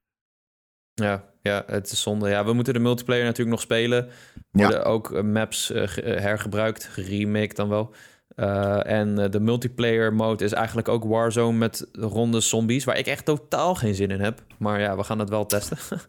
[0.93, 2.29] Ja, ja, het is zonde.
[2.29, 4.09] Ja, we moeten de multiplayer natuurlijk nog spelen.
[4.51, 7.93] Worden ook eh, maps eh, eh, hergebruikt, geremaked dan wel.
[8.35, 13.05] Eh, en eh, de multiplayer mode is eigenlijk ook Warzone met ronde zombies, waar ik
[13.07, 14.41] echt totaal geen zin in heb.
[14.59, 15.77] Maar ja, we gaan het wel testen.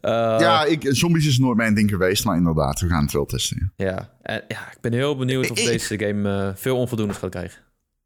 [0.00, 3.24] Eh, ja, ik, zombies is nooit mijn ding geweest, maar inderdaad, we gaan het wel
[3.26, 3.72] testen.
[3.76, 4.10] ja.
[4.22, 7.60] En, ja, ik ben heel benieuwd of Ik- deze game veel onvoldoendes gaat krijgen.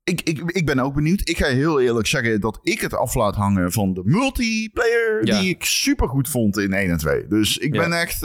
[0.04, 1.28] Ik, ik, ik ben ook benieuwd.
[1.28, 5.26] Ik ga heel eerlijk zeggen dat ik het af laat hangen van de multiplayer...
[5.26, 5.40] Ja.
[5.40, 7.26] die ik super goed vond in 1 en 2.
[7.26, 7.80] Dus ik Ja.
[7.88, 8.22] ben echt...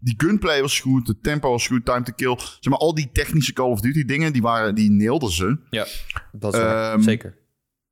[0.00, 2.36] die gunplay was goed, de tempo was goed, time to kill.
[2.38, 5.58] Zeg maar, al die technische Call of Duty dingen, die, waren, die nailden ze.
[5.70, 5.86] Ja,
[6.32, 6.60] dat is.
[6.60, 7.38] Ehm, zeker.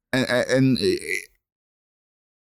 [0.09, 1.25] En, en, en, eh,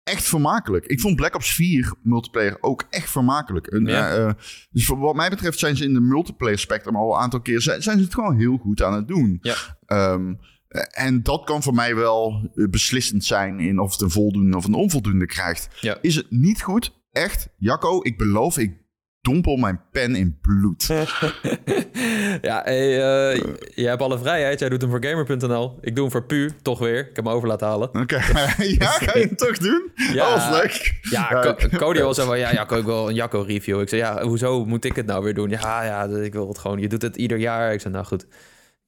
[0.02, 0.86] echt vermakelijk.
[0.86, 3.66] Ik vond Black Ops 4 multiplayer ook echt vermakelijk.
[3.66, 4.16] En, Ja.
[4.16, 4.32] eh,
[4.70, 7.60] dus voor wat mij betreft zijn ze in de multiplayer spectrum al een aantal keer...
[7.60, 9.38] zijn, zijn ze het gewoon heel goed aan het doen.
[9.42, 9.56] Ja.
[9.86, 10.34] Ehm,
[10.68, 14.64] eh, en dat kan voor mij wel beslissend zijn in of het een voldoende of
[14.64, 15.68] een onvoldoende krijgt.
[15.80, 15.98] Ja.
[16.00, 16.96] Is het niet goed?
[17.10, 18.76] Echt, Jacco, ik beloof, ik
[19.20, 20.86] dompel mijn pen in bloed.
[22.48, 23.02] ja, hey,
[23.32, 23.42] eh,
[23.74, 24.58] jij hebt alle vrijheid.
[24.58, 25.78] Jij doet hem voor gamer.nl.
[25.80, 26.98] Ik doe hem voor Pu, toch weer.
[26.98, 27.88] Ik heb hem over laten halen.
[27.88, 28.14] Oké,
[28.78, 29.90] ja, ga je het toch doen?
[30.12, 30.26] Ja.
[30.34, 30.98] Oh, wat leuk.
[31.10, 33.80] Ja, Co- Cody was van, ja, Jacco, ik wil een Jacco-review.
[33.80, 35.48] Ik zei, ja, hoezo moet ik het nou weer doen?
[35.50, 36.78] Ja, ja, ik wil het gewoon.
[36.80, 37.72] Je doet het ieder jaar.
[37.72, 38.22] Ik zei, nou goed.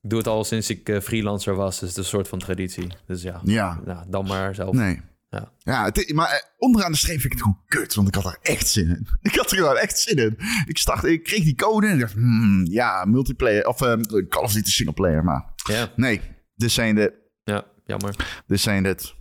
[0.02, 1.78] Ik doe het al sinds ik eh, freelancer was.
[1.80, 2.86] Dus het is een soort van traditie.
[3.06, 3.80] Dus ja, Ja.
[3.84, 4.74] nou, dan maar zelf.
[4.74, 5.00] Nee.
[5.30, 5.52] Ja.
[5.58, 8.14] Ja, het is- maar eh, onderaan de streep vind ik het gewoon kut, want ik
[8.14, 9.06] had er echt zin in.
[9.30, 10.36] Ik had er gewoon echt zin in.
[10.66, 13.96] Ik, start, ik kreeg die code en ik dacht, hmm, ja, multiplayer, of eh,
[14.28, 16.20] Call of Duty singleplayer, maar Ja, Nee,
[16.54, 18.42] dit zijn de ja jammer.
[18.46, 19.14] Dit zijn het.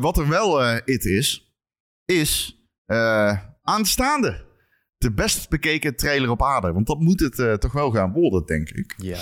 [0.00, 1.54] Wat er wel eh it is,
[2.04, 4.46] is eh, aanstaande.
[4.96, 6.72] De best bekeken trailer op aarde.
[6.72, 8.94] Want dat moet het toch wel gaan worden, denk ik.
[8.96, 9.18] Ja.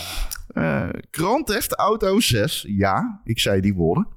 [0.46, 4.08] Eh Grand Theft Auto 6, ja, ik zei die woorden.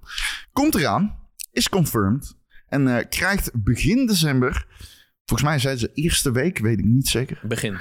[0.51, 1.18] Komt eraan,
[1.59, 2.37] is confirmed.
[2.67, 4.65] En eh, krijgt begin december,
[5.25, 7.41] volgens mij zeiden ze eerste week, weet ik niet zeker.
[7.43, 7.77] Begin.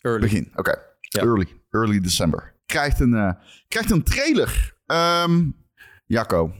[0.00, 0.20] Early.
[0.20, 0.78] Begin, oké.
[1.00, 1.22] Ja.
[1.22, 2.54] Early, early december.
[2.66, 3.32] Krijgt een, eh,
[3.68, 4.74] krijgt een trailer.
[4.86, 5.50] Ehm
[6.06, 6.54] Jacco,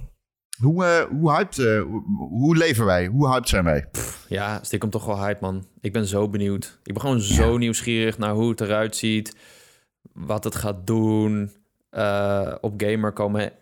[0.59, 3.07] hoe, eh, hoe, hyped, hoe, hoe leven wij?
[3.07, 3.89] Hoe hyped zijn wij?
[4.29, 5.67] Ja, stiekem toch wel hype, man.
[5.81, 6.79] Ik ben zo benieuwd.
[6.83, 9.37] Ik ben gewoon zo nieuwsgierig naar hoe het eruit ziet.
[10.13, 11.51] Wat het gaat doen.
[12.61, 13.53] Op Gamer komen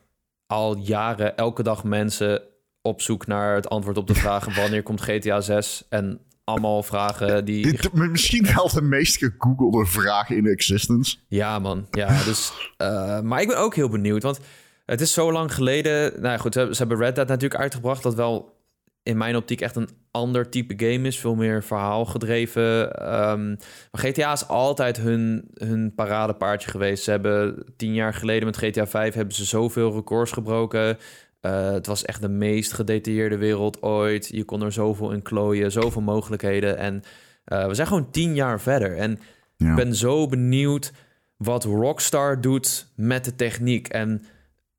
[0.47, 2.43] al jaren elke dag mensen
[2.83, 4.55] op zoek naar het antwoord op de vraag...
[4.61, 5.85] wanneer komt GTA 6?
[5.89, 7.67] En allemaal vragen die...
[7.67, 11.17] Dit, misschien wel de meest gegoogelde vraag in existence.
[11.29, 11.87] Ja, man.
[11.91, 12.53] Ja, dus...
[12.77, 14.41] eh, maar ik ben ook heel benieuwd, want
[14.87, 16.13] het is zo lang geleden...
[16.13, 18.03] Nou ja, goed, ze, hebben- Red Dead natuurlijk uitgebracht...
[18.03, 18.61] dat wel
[19.03, 21.19] in mijn optiek echt een ander type game is.
[21.19, 22.93] Veel meer verhaalgedreven.
[22.95, 23.49] Ehm
[23.91, 27.05] maar GTA is altijd hun, hun paradepaardje geweest.
[27.05, 29.15] Ze hebben tien jaar geleden met GTA 5...
[29.15, 30.99] hebben ze zoveel records gebroken...
[31.43, 34.29] Eh, het was echt de meest gedetailleerde wereld ooit.
[34.29, 36.77] Je kon er zoveel in klooien, zoveel mogelijkheden.
[36.77, 37.03] En
[37.45, 38.97] eh, we zijn gewoon tien jaar verder.
[38.97, 39.19] En
[39.57, 39.71] Ja.
[39.71, 40.93] ik ben zo benieuwd
[41.37, 43.89] wat Rockstar doet met de techniek.
[43.89, 44.25] En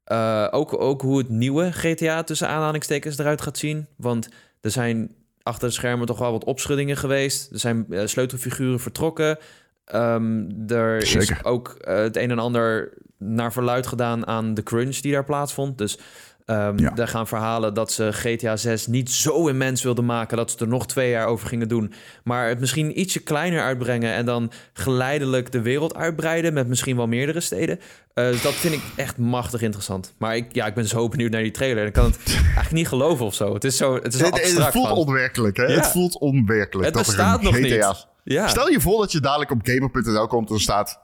[0.03, 3.87] eh, ook, ook hoe het nieuwe GTA tussen aanhalingstekens eruit gaat zien.
[3.97, 4.29] Want
[4.61, 7.51] er zijn achter de schermen toch wel wat opschuddingen geweest.
[7.51, 9.37] Er zijn sleutelfiguren vertrokken.
[9.85, 11.21] Ehm, er Zeker.
[11.31, 15.77] is ook het een en ander naar verluid gedaan aan de crunch die daar plaatsvond.
[15.77, 15.99] Dus
[16.45, 16.89] ehm Ja.
[16.89, 20.37] daar gaan verhalen dat ze GTA 6 niet zo immens wilden maken...
[20.37, 21.93] dat ze er nog twee jaar over gingen doen.
[22.23, 24.13] Maar het misschien ietsje kleiner uitbrengen...
[24.13, 26.53] en dan geleidelijk de wereld uitbreiden...
[26.53, 27.79] met misschien wel meerdere steden.
[28.13, 30.13] Dus dat vind ik echt machtig interessant.
[30.17, 31.85] Maar ik, ja, ik ben zo benieuwd naar die trailer.
[31.85, 33.53] Ik kan het eigenlijk niet geloven of zo.
[33.53, 34.97] Het is zo het is Het, voelt van.
[34.97, 35.63] onwerkelijk, hè?
[35.63, 35.75] Ja.
[35.75, 36.85] Het voelt onwerkelijk.
[36.85, 38.07] Het dat bestaat een nog GTA niet.
[38.23, 40.99] Ja, Stel je voor dat je dadelijk op gamer.nl komt en er staat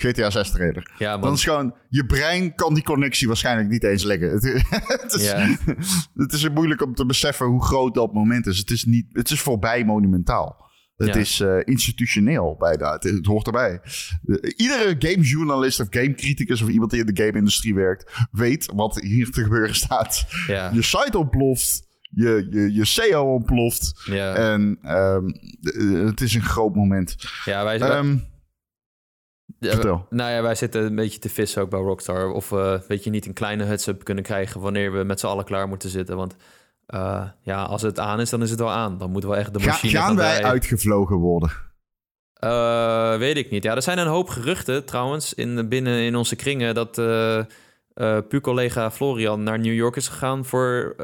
[0.00, 0.90] GTA 6 trailer.
[0.98, 4.30] ja Dan is gewoon, je brein kan die connectie waarschijnlijk niet eens leggen.
[4.34, 4.42] Het,
[5.02, 5.56] het is, Ja.
[6.22, 8.58] het is moeilijk om te beseffen hoe groot dat moment is.
[8.58, 10.68] Het is, niet, het is voorbij monumentaal.
[10.96, 11.14] Het Ja.
[11.14, 12.92] is eh, institutioneel bijna.
[12.92, 13.80] Het, het hoort erbij.
[14.26, 18.12] Eh, iedere gamejournalist of gamecriticus of iemand die in de game-industrie werkt...
[18.30, 20.26] weet wat hier te gebeuren staat.
[20.46, 21.88] Ja, Je site ontploft.
[22.12, 24.02] Je, je, je SEO ontploft.
[24.04, 24.34] ja.
[24.34, 25.28] En ehm,
[25.62, 27.16] eh, het is een groot moment.
[27.44, 28.16] ja wij, Ehm,
[29.60, 30.06] Vertel.
[30.10, 32.30] nou ja, wij zitten een beetje te vissen ook bij Rockstar.
[32.32, 35.44] Of we, weet je, niet een kleine heads-up kunnen krijgen wanneer we met z'n allen
[35.44, 36.16] klaar moeten zitten.
[36.16, 36.36] Want
[36.86, 38.98] eh, ja, als het aan is, dan is het wel aan.
[38.98, 41.50] Dan moeten we echt de ga- machine gaan gaan wij uitgevlogen worden?
[42.34, 43.62] Eh, weet ik niet.
[43.62, 47.38] Ja, er zijn een hoop geruchten trouwens in, binnen in onze kringen dat eh
[47.94, 50.94] eh, puur-collega Florian naar New York is gegaan voor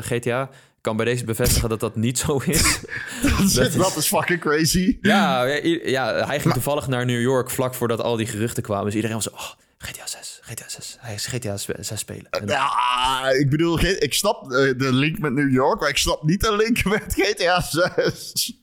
[0.00, 0.50] GTA.
[0.84, 2.62] Kan bij deze bevestigen dat dat niet zo is.
[3.22, 4.98] dat, is, dat is fucking crazy.
[5.00, 5.44] ja,
[5.84, 8.84] ja, hij ging toevallig naar New York vlak voordat al die geruchten kwamen.
[8.84, 10.96] Dus iedereen was zo, oh, GTA 6, GTA 6.
[11.00, 12.30] Hij is GTA 6 spelen.
[12.30, 16.22] En- Ja, ik bedoel, ik snap eh, de link met New York, maar ik snap
[16.22, 18.62] niet de link met GTA 6.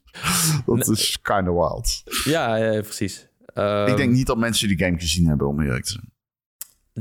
[0.66, 2.02] Dat is kind of wild.
[2.24, 3.28] ja, ja, precies.
[3.54, 6.10] Ehm, ik denk niet dat mensen die game gezien hebben, om eerlijk te zijn.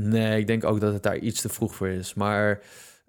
[0.09, 2.13] Nee, ik denk ook dat het daar iets te vroeg voor is.
[2.13, 2.61] Maar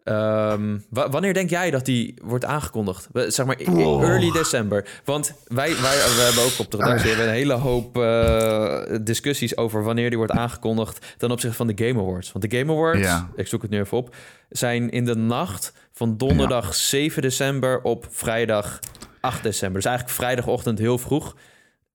[0.04, 3.08] ehm, wa- wanneer denk jij dat die wordt aangekondigd?
[3.12, 4.02] Zeg maar Wow.
[4.02, 5.00] early december.
[5.04, 9.56] Want wij, wij we hebben ook op de redactie hebben een hele hoop eh, discussies
[9.56, 12.32] over wanneer die wordt aangekondigd ten opzichte van de Game Awards.
[12.32, 13.28] Want de Game Awards, Ja.
[13.36, 14.16] ik zoek het nu even op,
[14.48, 18.78] zijn in de nacht van donderdag 7 december op vrijdag
[19.20, 19.80] 8 december.
[19.80, 21.36] Dus eigenlijk vrijdagochtend heel vroeg.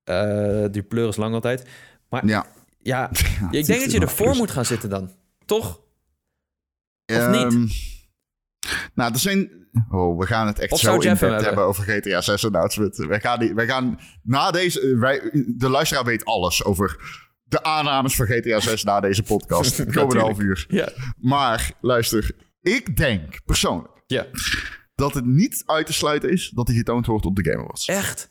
[0.04, 1.66] Eh, die pleur is lang altijd.
[2.10, 2.46] Maar Ja.
[2.82, 3.10] ja,
[3.52, 5.12] ik denk dat je ervoor moet gaan zitten dan.
[5.46, 5.80] Toch?
[7.06, 7.70] Of Ehm, niet?
[8.94, 9.66] Nou, er zijn...
[9.92, 11.44] Oh, we gaan het echt Of zo in depth hebben?
[11.44, 12.96] hebben over GTA 6 announcement.
[12.96, 14.98] Wij gaan, die, wij gaan na deze...
[14.98, 16.98] Wij, de luisteraar weet alles over
[17.44, 19.78] de aannames van GTA 6 na deze podcast.
[19.78, 20.66] Het komende half uur.
[20.68, 20.90] Ja.
[21.18, 22.32] Maar, luister.
[22.62, 24.26] Ik denk, persoonlijk, Ja.
[24.96, 27.88] dat het niet uit te sluiten is dat hij getoond wordt op de Game Awards.
[27.88, 28.30] Echt?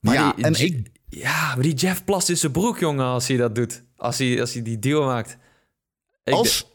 [0.00, 3.28] Maar Ja, die, en ik- Ja, maar die Jeff plast in zijn broek, jongen, als
[3.28, 3.84] hij dat doet.
[3.96, 5.38] Als hij, als hij die deal maakt.
[6.24, 6.69] Ik Als...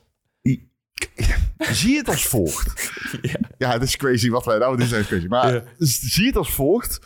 [1.58, 2.74] Zie het als volgt.
[3.22, 3.40] Ja.
[3.58, 4.82] Ja, het is crazy wat wij nou...
[4.82, 5.26] Is echt crazy.
[5.28, 5.64] Maar Ja.
[5.78, 7.00] zie het als volgt.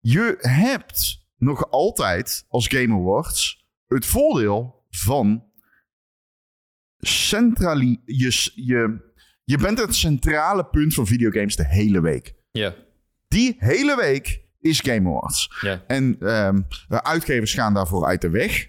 [0.00, 5.44] Je hebt nog altijd als Game Awards het voordeel van
[6.98, 8.00] centrali...
[8.04, 9.12] Je, je,
[9.44, 12.34] je bent het centrale punt van videogames de hele week.
[12.50, 12.74] Ja,
[13.28, 15.58] Die hele week is Game Awards.
[15.60, 18.68] ja, En ehm, uitgevers gaan daarvoor uit de weg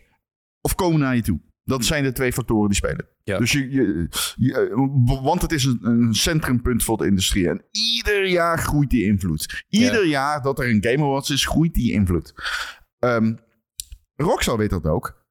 [0.62, 1.40] of komen naar je toe.
[1.68, 3.08] Dat zijn de twee factoren die spelen.
[3.24, 3.38] Ja.
[3.38, 7.50] Dus je, je, je- want het is een, een centrumpunt voor de industrie.
[7.50, 9.64] En ieder jaar groeit die invloed.
[9.70, 12.34] Ieder jaar dat er een Game Awards is, groeit die invloed.
[13.00, 13.34] Ehm
[14.16, 15.26] Rockstar weet dat ook.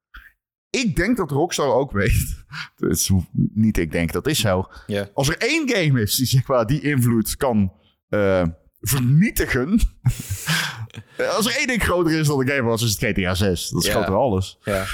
[0.71, 2.45] Ik denk dat Rockstar ook weet.
[3.55, 4.67] Niet ik denk, dat is zo.
[4.87, 5.09] Ja.
[5.15, 7.73] Als er één game is die zeg maar, die invloed kan
[8.09, 8.43] eh,
[8.81, 9.69] vernietigen.
[11.37, 13.69] Als er één ding groter is dan de Game Awards, is het GTA 6.
[13.69, 14.59] Dat is groter dan alles.
[14.63, 14.85] Ja.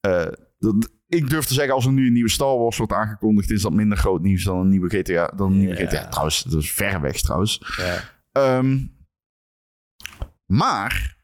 [0.00, 0.26] Eh,
[0.58, 3.62] dat, ik durf te zeggen, als er nu een nieuwe Star Wars wordt aangekondigd, is
[3.62, 5.26] dat minder groot nieuws dan een nieuwe GTA.
[5.36, 5.74] Dan een nieuwe.
[5.76, 6.08] GTA.
[6.08, 7.74] Trouwens, dat is ver weg trouwens.
[7.76, 8.00] Ja.
[8.32, 8.78] Ehm,
[10.46, 11.16] maar,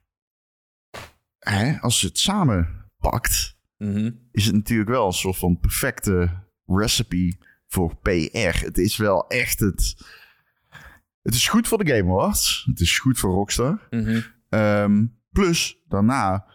[1.39, 4.11] hè, als je het samen pakt, Mhm.
[4.31, 8.65] is het natuurlijk wel een soort van perfecte recipe voor PR.
[8.65, 9.97] Het is wel echt het.
[11.23, 12.65] Het is goed voor de Game Awards.
[12.67, 13.87] Het is goed voor Rockstar.
[13.91, 14.21] Mhm.
[14.49, 16.47] Ehm, plus, daarna,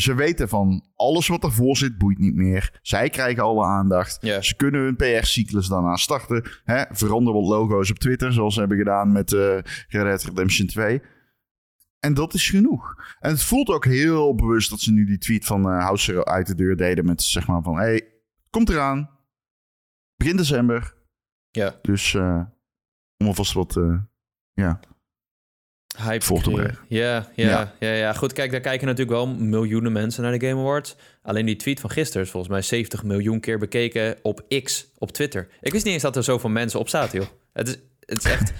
[0.00, 2.78] ze weten van alles wat ervoor zit, boeit niet meer.
[2.82, 4.18] Zij krijgen alle aandacht.
[4.40, 6.44] Ze kunnen hun PR-cyclus daarna starten.
[6.64, 6.82] Hè?
[6.90, 9.38] Verander wat logo's op Twitter, zoals ze hebben gedaan met eh
[9.88, 11.02] Red Dead Redemption 2.
[12.00, 12.94] En dat is genoeg.
[13.18, 16.46] En het voelt ook heel bewust dat ze nu die tweet van eh House uit
[16.46, 17.76] de deur deden met zeg maar van...
[17.76, 18.08] hey,
[18.50, 19.10] komt eraan.
[20.16, 20.94] Begin december.
[21.50, 21.78] Ja.
[21.82, 22.42] Dus eh,
[23.16, 23.76] om alvast wat...
[23.76, 23.98] eh,
[24.52, 24.80] ja,
[26.02, 26.78] Hype creëren.
[26.88, 27.74] Ja, ja, ja.
[27.78, 27.92] Ja.
[27.92, 30.96] Ja, Goed, kijk, daar kijken natuurlijk wel miljoenen mensen naar de Game Awards.
[31.22, 35.12] Alleen die tweet van gisteren is volgens mij 70 miljoen keer bekeken op X, op
[35.12, 35.48] Twitter.
[35.60, 37.28] Ik wist niet eens dat er zoveel mensen op zaten, joh.
[37.52, 38.52] Het is, het is echt...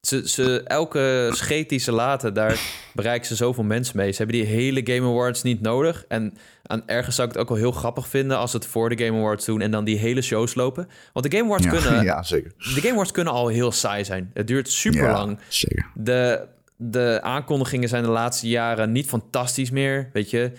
[0.00, 2.60] Ze, ze, elke scheet die ze laten, daar
[2.94, 4.10] bereiken ze zoveel mensen mee.
[4.10, 6.04] Ze hebben die hele Game Awards niet nodig.
[6.08, 8.38] En aan, ergens zou ik het ook wel heel grappig vinden...
[8.38, 10.88] als ze het voor de Game Awards doen en dan die hele shows lopen.
[11.12, 12.52] Want de Game Awards, ja, kunnen, ja zeker.
[12.56, 14.30] de Game Awards kunnen al heel saai zijn.
[14.34, 15.30] Het duurt super lang.
[15.30, 15.86] Ja, zeker.
[15.94, 16.46] De,
[16.76, 20.10] de aankondigingen zijn de laatste jaren niet fantastisch meer.
[20.12, 20.52] Weet je,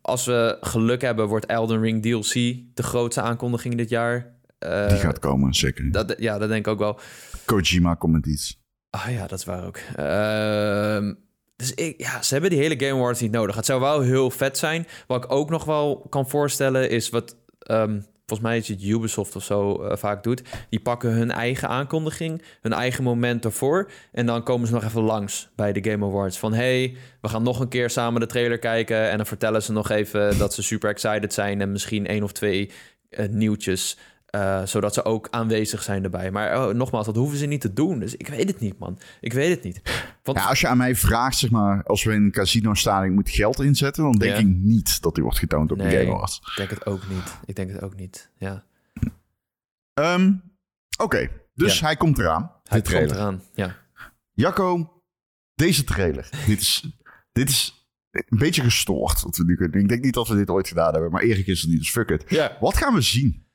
[0.00, 2.32] als we geluk hebben, wordt Elden Ring DLC
[2.74, 4.34] de grootste aankondiging dit jaar.
[4.58, 5.92] Eh, Die gaat komen, zeker.
[5.92, 6.98] dat, ja, dat denk ik ook wel.
[7.44, 8.58] Kojima komt met iets.
[8.90, 9.76] Ah ja, dat is waar ook.
[9.96, 11.14] Ehm,
[11.56, 13.56] dus ik, ja, ze hebben die hele Game Awards niet nodig.
[13.56, 14.86] Het zou wel heel vet zijn.
[15.06, 17.36] Wat ik ook nog wel kan voorstellen is wat...
[17.58, 18.00] ehm,
[18.30, 20.42] volgens mij is het Ubisoft of zo eh, vaak doet.
[20.68, 23.90] Die pakken hun eigen aankondiging, hun eigen moment ervoor.
[24.12, 26.38] En dan komen ze nog even langs bij de Game Awards.
[26.38, 29.10] Van hey, we gaan nog een keer samen de trailer kijken.
[29.10, 31.60] En dan vertellen ze nog even dat ze super excited zijn.
[31.60, 32.70] En misschien één of twee
[33.10, 33.96] eh, nieuwtjes.
[34.30, 36.30] Eh, zodat ze ook aanwezig zijn erbij.
[36.30, 37.98] Maar oh, nogmaals, dat hoeven ze niet te doen.
[37.98, 38.98] Dus ik weet het niet, man.
[39.20, 39.80] Ik weet het niet.
[40.22, 43.02] Want Ja, als je aan mij vraagt, zeg maar, als we in een casino staan
[43.02, 44.38] en ik moet geld inzetten, dan denk Ja.
[44.40, 45.98] ik niet dat die wordt getoond op de Nee.
[46.04, 46.36] Game Awards.
[46.38, 47.38] ik denk het ook niet.
[47.44, 48.30] Ik denk het ook niet.
[48.38, 48.64] Ja.
[49.94, 50.32] Ehm,
[50.98, 51.84] Oké, dus Ja.
[51.86, 52.52] hij komt eraan.
[52.64, 53.42] Hij de komt eraan.
[53.54, 53.76] Ja.
[54.32, 55.02] Jacco,
[55.54, 56.30] deze trailer.
[56.46, 56.98] dit, is,
[57.32, 59.22] dit is een beetje gestoord.
[59.22, 59.80] Wat we nu kunnen.
[59.80, 61.90] Ik denk niet dat we dit ooit gedaan hebben, maar Erik is er niet, dus
[61.90, 62.56] fuck it.
[62.60, 63.46] Wat gaan we zien?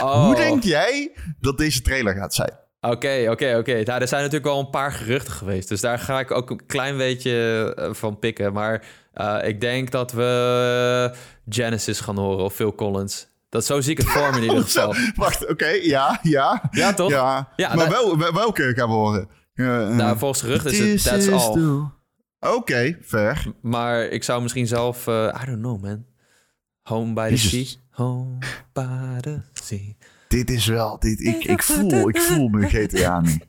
[0.00, 0.24] Oh.
[0.24, 2.52] Hoe denk jij dat deze trailer gaat zijn?
[2.80, 3.82] Oké, oké, oké.
[3.82, 5.68] Nou, er zijn natuurlijk wel een paar geruchten geweest.
[5.68, 8.52] Dus daar ga ik ook een klein beetje eh, van pikken.
[8.52, 11.14] Maar eh, ik denk dat we
[11.48, 13.28] Genesis gaan horen of Phil Collins.
[13.48, 14.94] Dat zo zie ik het voor me in ieder geval.
[15.14, 16.62] Wacht, oké, ja, ja.
[16.70, 17.10] Ja, toch?
[17.10, 19.28] Ja, Ja, maar nou- wel, wel- welke gaan we horen?
[19.54, 21.82] Eh, Nou, volgens geruchten is het That's All.
[22.54, 23.42] Oké, fair.
[23.62, 25.06] Maar ik zou misschien zelf...
[25.06, 26.04] I don't know, man.
[26.84, 27.64] Home by the sea.
[27.90, 28.38] Home
[28.72, 29.94] by the sea.
[30.28, 33.40] Dit is wel, dit, ik, ik, voel, ik voel me GTA nu.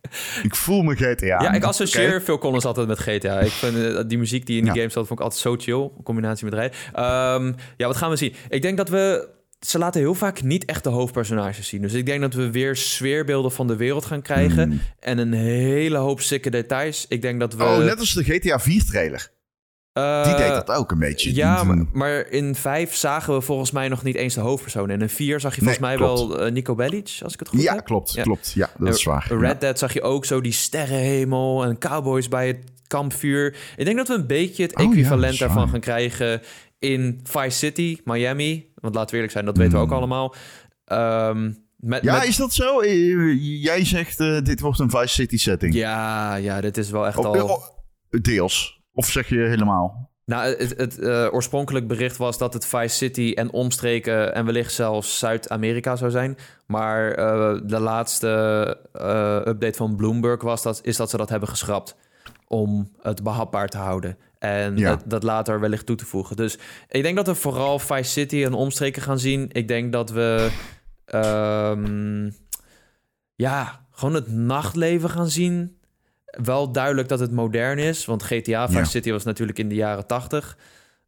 [0.43, 2.21] Ik voel me GTA Ja, ik associeer.
[2.21, 3.39] Phil Collins altijd met GTA.
[3.39, 4.79] Ik vind eh, die muziek die in die Ja.
[4.79, 5.81] game zat, vond ik altijd zo chill.
[5.97, 6.77] In combinatie met rijden.
[6.93, 8.33] Ehm, ja, wat gaan we zien?
[8.49, 9.27] Ik denk dat we...
[9.59, 11.81] Ze laten heel vaak niet echt de hoofdpersonages zien.
[11.81, 14.69] Dus ik denk dat we weer sfeerbeelden van de wereld gaan krijgen.
[14.69, 14.81] Hmm.
[14.99, 17.05] En een hele hoop sikke details.
[17.09, 17.63] Ik denk dat we...
[17.63, 19.31] Oh, net als de GTA 4 trailer.
[19.95, 21.35] Eh, Die deed dat ook een beetje.
[21.35, 24.89] Ja, maar, maar in 5 zagen we volgens mij nog niet eens de hoofdpersoon.
[24.89, 26.19] En in 4 zag je volgens Nee, mij klopt.
[26.19, 27.85] wel eh, Nico Bellic, als ik het goed Ja, heb.
[27.85, 28.23] klopt, Ja.
[28.23, 28.51] klopt.
[28.55, 29.25] Ja, dat is waar.
[29.29, 29.53] Red Ja.
[29.53, 33.55] Dead zag je ook zo die sterrenhemel en cowboys bij het kampvuur.
[33.75, 36.41] Ik denk dat we een beetje het Oh ja, equivalent daarvan gaan krijgen
[36.79, 38.71] in Vice City, Miami.
[38.75, 39.97] Want laten we eerlijk zijn, dat weten we ook Hmm.
[39.97, 40.35] allemaal.
[40.85, 42.79] Ehm, met, Ja, met- is dat zo?
[42.79, 45.73] Eh, Jij zegt dit wordt een Vice City setting.
[45.73, 47.47] ja, ja, dit is wel echt Oh, al...
[47.49, 47.63] oh,
[48.21, 48.83] deels.
[48.95, 50.09] Of zeg je helemaal?
[50.25, 54.73] Nou, het, het eh, oorspronkelijk bericht was dat het Vice City en omstreken en wellicht
[54.73, 56.37] zelfs Zuid-Amerika zou zijn.
[56.67, 58.27] Maar eh, de laatste
[58.93, 61.95] eh, update van Bloomberg was dat, is dat ze dat hebben geschrapt
[62.47, 64.17] om het behapbaar te houden.
[64.39, 64.89] En Ja.
[64.89, 66.35] het- dat later wellicht toe te voegen.
[66.35, 66.57] Dus
[66.89, 69.49] ik denk dat we vooral Vice City en omstreken gaan zien.
[69.51, 70.49] Ik denk dat we
[71.05, 72.29] ehm,
[73.35, 75.74] ja, gewoon het nachtleven gaan zien.
[76.43, 78.85] Wel duidelijk dat het modern is, want GTA Vice Ja.
[78.85, 80.57] City was natuurlijk in de jaren 80.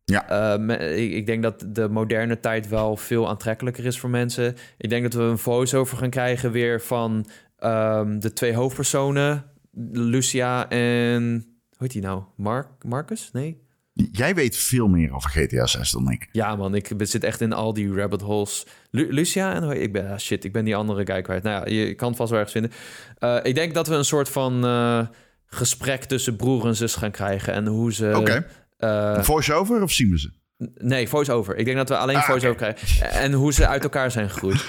[0.05, 0.29] Ja.
[0.57, 4.55] Eh, ik, ik denk dat de moderne tijd wel veel aantrekkelijker is voor mensen.
[4.77, 7.25] Ik denk dat we een voice-over gaan krijgen weer van
[7.57, 9.43] ehm, de twee hoofdpersonen,
[9.91, 11.23] Lucia en
[11.69, 12.23] hoe heet die nou?
[12.35, 13.29] Mark, Marcus?
[13.33, 13.65] Nee.
[14.11, 16.29] Jij weet veel meer over GTA 6 dan ik.
[16.31, 18.65] Ja, man, ik zit echt in al die rabbit holes.
[18.91, 21.43] Lu- Lucia en hoe- ik ben ah, shit, ik ben die andere guy kwijt.
[21.43, 22.71] Nou ja, je kan het vast wel ergens vinden.
[23.17, 25.07] Eh, ik denk dat we een soort van eh,
[25.45, 28.13] gesprek tussen broer en zus gaan krijgen en hoe ze.
[28.15, 28.47] Oké.
[28.77, 30.31] eh, Voice-over of zien we ze?
[30.77, 31.55] nee, voice-over.
[31.55, 34.65] Ik denk dat we alleen Ah, voice-over krijgen en hoe ze uit elkaar zijn gegroeid.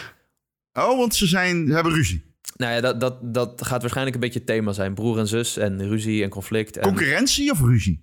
[0.73, 2.25] Oh, want ze zijn, ze hebben ruzie.
[2.57, 4.95] Nou ja, dat, dat, dat gaat waarschijnlijk een beetje het thema zijn.
[4.95, 6.77] Broer en zus en ruzie en conflict.
[6.77, 8.03] En, Concurrentie of ruzie?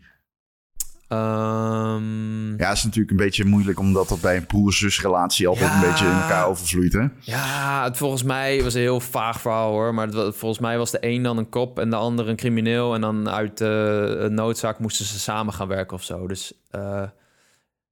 [1.07, 5.75] Ehm, Ja, is natuurlijk een beetje moeilijk, omdat dat bij een broer-zus-relatie altijd Ja.
[5.75, 7.05] een beetje in elkaar overvloeit, hè?
[7.19, 9.93] Ja, het, volgens mij was een heel vaag verhaal hoor.
[9.93, 12.93] Maar het, volgens mij was de een dan een kop en de ander een crimineel.
[12.93, 16.27] En dan uit een noodzaak moesten ze samen gaan werken of zo.
[16.27, 17.03] Dus eh,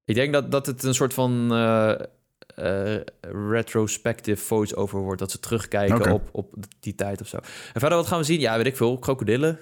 [0.05, 2.95] ik denk dat, dat het een soort van eh,
[3.49, 5.19] retrospective voice-over wordt.
[5.19, 7.37] Dat ze terugkijken op, op die tijd of zo.
[7.73, 8.39] En verder, wat gaan we zien?
[8.39, 8.99] Ja, weet ik veel.
[8.99, 9.59] Krokodillen.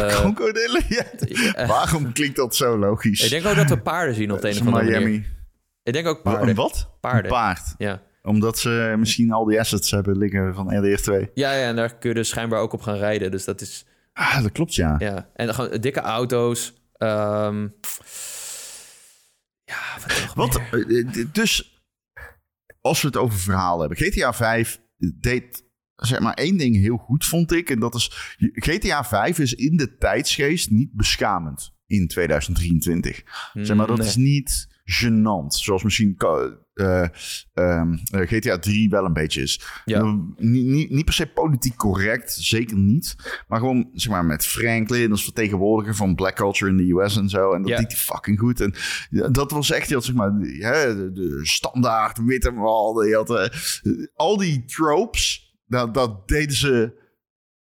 [0.00, 0.82] Eh, Krokodillen?
[0.88, 1.04] Ja.
[1.54, 3.24] eh, Waarom klinkt dat zo logisch?
[3.24, 5.04] ik denk ook dat we paarden zien op de een of andere Miami.
[5.04, 5.24] manier.
[5.82, 6.54] Ik denk ook Een paarden.
[6.54, 6.90] wat?
[7.00, 7.24] Paarden.
[7.24, 7.74] Een paard.
[7.78, 8.02] Ja.
[8.22, 11.30] Omdat ze misschien al die assets hebben liggen van RDR 2.
[11.34, 13.30] Ja, ja, en daar kun je dus schijnbaar ook op gaan rijden.
[13.30, 13.86] Dus dat is...
[14.12, 14.94] Ah, dat klopt, ja.
[14.98, 16.74] Ja, en dan gaan dikke auto's.
[16.96, 17.66] ehm,
[19.64, 19.80] ja,
[20.34, 21.82] wat Wat, eh, d- dus,
[22.80, 23.98] als we het over verhaal hebben.
[23.98, 24.80] GTA 5
[25.20, 25.64] deed
[25.96, 27.70] zeg maar één ding heel goed, vond ik.
[27.70, 28.10] En dat is,
[28.52, 33.22] GTA 5 is in de tijdsgeest niet beschamend in 2023.
[33.52, 34.06] Zeg maar, dat Nee.
[34.06, 35.46] is niet gênant.
[35.46, 37.08] Zoals misschien ka- eh,
[37.54, 39.60] ehm, eh, GTA 3 wel een beetje is.
[39.84, 40.02] Ja.
[40.36, 43.14] Niet, niet, niet per se politiek correct, zeker niet.
[43.48, 47.28] Maar gewoon, zeg maar, met Franklin als vertegenwoordiger van black culture in de US en
[47.28, 47.52] zo.
[47.52, 47.76] En dat Ja.
[47.76, 48.60] deed hij fucking goed.
[48.60, 48.74] En
[49.32, 53.02] dat was echt heel, zeg maar, de, de standaard witte man.
[53.04, 53.48] Die had, eh,
[54.14, 55.41] al die tropes,
[55.72, 57.00] dat, dat deden ze...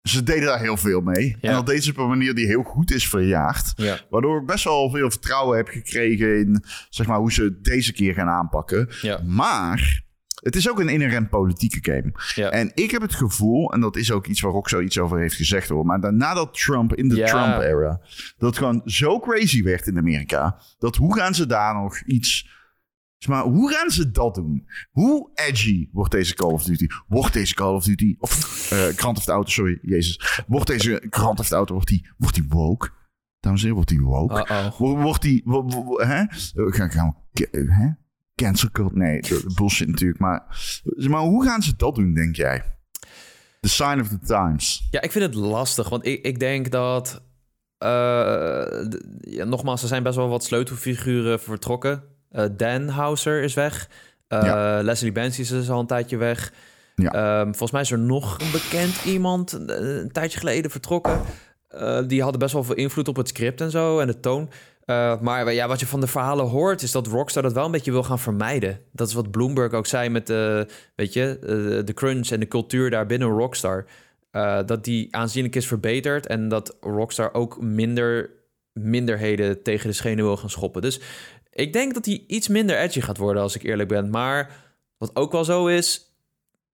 [0.09, 1.37] Ze deden daar heel veel mee.
[1.41, 1.49] Ja.
[1.49, 3.73] En dat deden ze op een manier die heel goed is verjaagd.
[3.77, 7.65] Ja, Waardoor ik best wel veel vertrouwen heb gekregen in zeg maar, hoe ze het
[7.65, 8.89] deze keer gaan aanpakken.
[9.01, 10.03] ja, Maar
[10.43, 12.13] het is ook een inherent politieke game.
[12.51, 15.35] En ik heb het gevoel, en dat is ook iets waar Roxo iets over heeft
[15.35, 15.87] gezegd hoor.
[15.87, 17.15] Maar nadat Trump in de.
[17.25, 18.01] Trump-era,
[18.39, 20.59] dat gewoon zo crazy werd in Amerika.
[20.79, 22.53] Dat hoe gaan ze daar nog iets.
[23.27, 24.69] Maar hoe gaan ze dat doen?
[24.91, 26.87] Hoe edgy wordt deze Call of Duty?
[27.07, 28.15] Wordt deze Call of Duty.
[28.19, 30.43] Of eh Grand Theft Auto, sorry, Jezus.
[30.47, 31.73] Wordt deze Grand Theft Auto.
[31.75, 32.91] Wordt die, wordt die woke?
[33.41, 34.73] Dames en heren, wordt die woke?
[34.79, 35.43] Wordt die.
[35.97, 36.21] hè?
[36.21, 37.47] Eh, Gaan, gaan we.
[37.51, 37.89] ke- Hè?
[38.35, 38.99] Cancel culture?
[38.99, 39.21] Nee,
[39.55, 40.21] bullshit natuurlijk.
[40.21, 40.43] Maar,
[41.09, 42.63] maar hoe gaan ze dat doen, denk jij?
[43.61, 44.89] The sign of the times.
[44.91, 47.23] Ja, ik vind het lastig, want ik, ik denk dat...
[47.79, 47.89] eh,
[49.21, 52.03] ja, nogmaals, er zijn best wel wat sleutelfiguren vertrokken.
[52.35, 53.89] Eh, Dan Houser is weg.
[54.29, 54.83] Eh, Ja.
[54.83, 56.53] Leslie Benzies is dus al een tijdje weg.
[56.95, 57.11] Ja.
[57.13, 61.21] Ehm, volgens mij is er nog een bekend iemand eh, een tijdje geleden vertrokken.
[62.07, 64.51] Die hadden best wel veel invloed op het script en zo en de toon.
[65.21, 67.91] Maar ja, wat je van de verhalen hoort, is dat Rockstar dat wel een beetje
[67.91, 68.81] wil gaan vermijden.
[68.93, 70.67] Dat is wat Bloomberg ook zei met de,
[70.97, 71.39] weet je,
[71.85, 73.85] de crunch en de cultuur daar binnen Rockstar.
[74.67, 78.31] Dat die aanzienlijk is verbeterd en dat Rockstar ook minder
[78.75, 80.83] minderheden tegen de schenen wil gaan schoppen.
[80.83, 81.01] Dus
[81.55, 84.11] ik denk dat hij iets minder edgy gaat worden, als ik eerlijk ben.
[84.11, 84.51] Maar
[84.99, 86.15] wat ook wel zo is,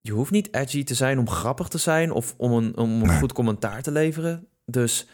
[0.01, 3.07] je hoeft niet edgy te zijn om grappig te zijn of om een, om een
[3.07, 3.17] Nee.
[3.19, 4.47] goed commentaar te leveren.
[4.65, 5.07] Dus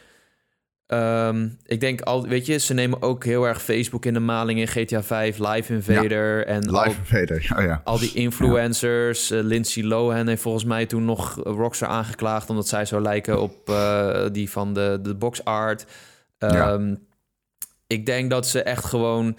[0.86, 4.60] ehm, ik denk al, weet je, ze nemen ook heel erg Facebook in de maling
[4.60, 7.52] in GTA 5, Live Invader en al, Live Invader.
[7.58, 7.82] Oh ja.
[7.84, 9.32] al die influencers.
[9.32, 13.70] eh, Lindsay Lohan heeft volgens mij toen nog Rockstar aangeklaagd omdat zij zo lijken op
[13.70, 15.86] eh, die van de, de box art.
[16.38, 16.96] Ehm,
[17.88, 19.38] Ik denk dat ze echt gewoon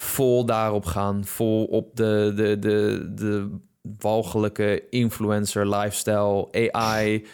[0.00, 1.24] vol daarop gaan.
[1.24, 3.56] Vol op de, de, de, de
[3.98, 7.26] walgelijke influencer lifestyle, AI,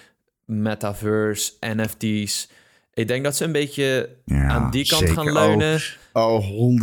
[0.45, 2.49] metaverse, NFT's.
[2.95, 5.15] Ik denk dat ze een beetje Ja, aan die kant zeker.
[5.17, 5.81] gaan leunen.
[6.13, 6.81] Oh, oh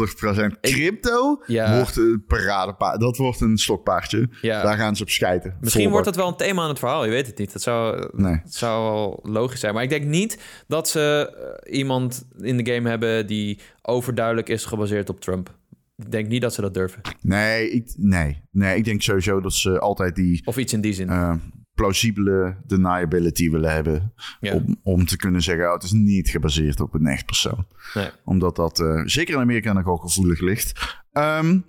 [0.54, 0.60] 100%.
[0.62, 1.76] Crypto Ja.
[1.78, 3.00] wordt een paradepaard.
[3.00, 4.30] Dat wordt een stokpaardje.
[4.42, 4.62] Ja.
[4.62, 5.58] Daar gaan ze op schijten.
[5.62, 7.06] Misschien wordt dat wel een thema aan het verhaal.
[7.06, 7.54] Je weet het niet.
[7.54, 8.42] Dat zou, Nee.
[8.46, 9.74] zou wel logisch zijn.
[9.74, 11.34] Maar ik denk niet dat ze
[11.66, 15.60] eh, iemand in de game hebben die overduidelijk is gebaseerd op Trump.
[16.06, 17.02] Ik denk niet dat ze dat durven.
[17.22, 18.42] Nee, ik, nee.
[18.52, 21.10] nee, ik denk sowieso dat ze altijd die Of iets in die zin.
[21.10, 21.34] eh,
[21.74, 24.14] plausibele deniability willen hebben.
[24.40, 24.54] Ja.
[24.54, 27.66] Om, om te kunnen zeggen, oh, het is niet gebaseerd op een echt persoon.
[27.94, 28.10] Nee.
[28.26, 31.00] Omdat dat eh, zeker in Amerika nog gevoelig ligt.
[31.12, 31.60] Ehm,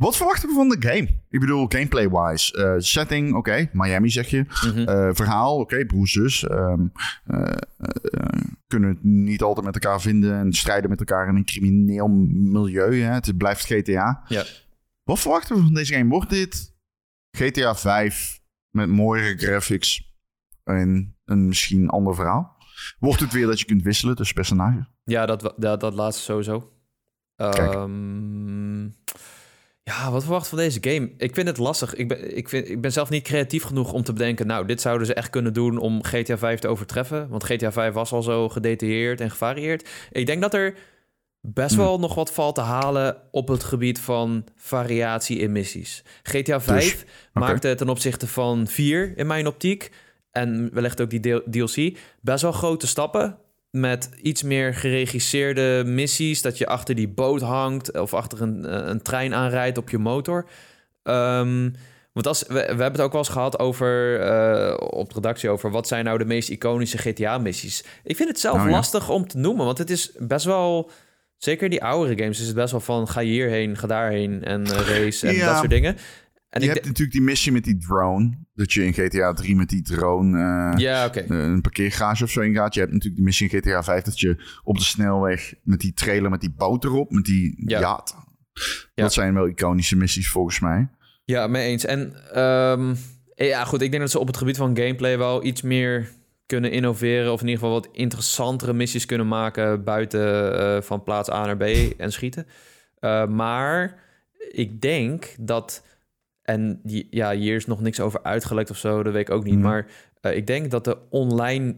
[0.00, 1.08] wat verwachten we van de game?
[1.30, 2.56] Ik bedoel, gameplay-wise.
[2.56, 3.68] eh, setting, oké.
[3.72, 4.44] Miami zeg je.
[4.48, 4.78] Mhm.
[4.78, 5.84] Eh, verhaal, oké.
[5.86, 6.46] broer, zus.
[6.46, 6.86] ehm,
[7.24, 11.44] eh, eh, kunnen het niet altijd met elkaar vinden en strijden met elkaar in een
[11.44, 13.00] crimineel milieu.
[13.00, 13.12] Hè?
[13.12, 14.22] Het blijft GTA.
[14.28, 14.44] Ja.
[15.02, 16.08] Wat verwachten we van deze game?
[16.10, 16.74] Wordt dit
[17.30, 18.40] GTA 5
[18.70, 20.14] met mooiere graphics
[20.64, 22.56] en een misschien ander verhaal?
[22.98, 24.84] Wordt het weer dat je kunt wisselen tussen personages?
[25.04, 26.72] Ja, dat, dat, dat laatste sowieso.
[27.36, 27.56] Kijk.
[27.74, 28.88] Ehm,
[29.90, 31.10] ja, wat verwacht van deze game?
[31.16, 31.94] Ik vind het lastig.
[31.94, 34.46] Ik ben, ik, vind, ik ben zelf niet creatief genoeg om te bedenken...
[34.46, 37.28] nou, dit zouden ze echt kunnen doen om GTA 5 te overtreffen.
[37.28, 39.88] Want GTA 5 was al zo gedetailleerd en gevarieerd.
[40.12, 40.74] Ik denk dat er
[41.40, 41.84] best Hmm.
[41.84, 43.16] wel nog wat valt te halen...
[43.30, 46.04] op het gebied van variatie in missies.
[46.22, 49.90] GTA 5 maakte ten opzichte van 4 in mijn optiek...
[50.30, 51.98] en wellicht ook die DLC...
[52.20, 53.38] best wel grote stappen
[53.70, 56.42] met iets meer geregisseerde missies.
[56.42, 59.98] Dat je achter die boot hangt of achter een, eh, een trein aanrijdt op je
[59.98, 60.46] motor.
[61.02, 61.70] Ehm,
[62.12, 65.50] want als, we, we hebben het ook wel eens gehad over, eh, op de redactie
[65.50, 65.70] over...
[65.70, 67.84] wat zijn nou de meest iconische GTA-missies?
[68.04, 68.74] Ik vind het zelf Nou ja.
[68.74, 70.90] lastig om te noemen, want het is best wel...
[71.36, 74.98] Zeker die oudere games is het best wel van ga hierheen, ga daarheen en eh,
[74.98, 75.46] race en Ja.
[75.46, 75.96] dat soort dingen.
[76.50, 78.38] En je hebt natuurlijk die missie met die drone.
[78.54, 81.24] Dat je in GTA 3 met die drone eh, ja, oké.
[81.28, 82.74] een parkeergarage of zo ingaat.
[82.74, 85.92] Je hebt natuurlijk die missie in GTA 5 dat je op de snelweg met die
[85.92, 87.80] trailer met die boot erop, met die Ja.
[87.80, 88.14] yacht.
[88.94, 89.02] Ja.
[89.02, 90.88] Dat zijn wel iconische missies volgens mij.
[91.24, 91.84] Ja, mee eens.
[91.84, 92.94] En ehm,
[93.34, 96.08] ja, goed, ik denk dat ze op het gebied van gameplay wel iets meer
[96.46, 97.32] kunnen innoveren.
[97.32, 101.56] Of in ieder geval wat interessantere missies kunnen maken buiten eh, van plaats A naar
[101.56, 101.62] B
[101.98, 102.46] en schieten.
[102.98, 103.98] Eh, maar
[104.50, 105.84] ik denk dat,
[106.52, 109.44] en die- ja, hier is nog niks over uitgelekt of zo, dat weet ik ook
[109.44, 109.54] niet.
[109.54, 109.62] Mhm.
[109.62, 109.86] Maar
[110.20, 111.76] eh, ik denk dat de online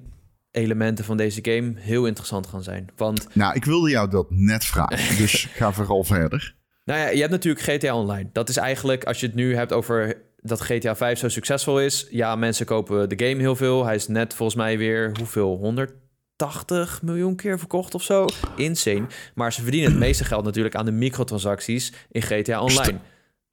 [0.51, 2.89] elementen van deze game heel interessant gaan zijn.
[2.97, 5.17] Want Nou, ik wilde jou dat net vragen.
[5.23, 6.55] dus ga vooral verder.
[6.85, 8.29] Nou ja, je hebt natuurlijk GTA Online.
[8.33, 12.07] Dat is eigenlijk, als je het nu hebt over dat GTA 5 zo succesvol is.
[12.11, 13.85] Ja, mensen kopen de game heel veel.
[13.85, 15.57] Hij is net volgens mij weer, hoeveel?
[15.57, 18.27] 180 miljoen keer verkocht of zo.
[18.57, 19.07] Insane.
[19.35, 22.99] Maar ze verdienen het meeste geld natuurlijk aan de microtransacties in GTA Online.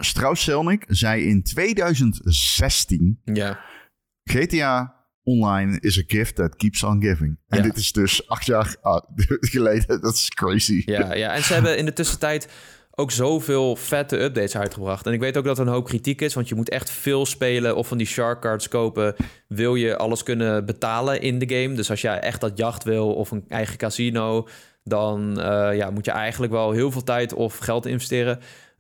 [0.04, 3.22] Strauss Zelnick zei in 2016...
[3.24, 3.60] Ja,
[4.24, 7.38] GTA Online is a gift that keeps on giving.
[7.48, 7.64] En Ja.
[7.64, 9.02] dit is dus acht jaar ah,
[9.54, 10.02] geleden.
[10.02, 10.84] Dat is crazy.
[10.86, 11.34] ja, ja.
[11.34, 12.48] En ze hebben in de tussentijd
[12.92, 15.06] ook zoveel vette updates uitgebracht.
[15.06, 17.26] En ik weet ook dat er een hoop kritiek is, want je moet echt veel
[17.26, 19.16] spelen of van die shark cards kopen.
[19.48, 21.76] Wil je alles kunnen betalen in de game?
[21.76, 24.48] Dus als jij echt dat jacht wil of een eigen casino,
[24.84, 28.40] dan eh, ja, moet je eigenlijk wel heel veel tijd of geld investeren.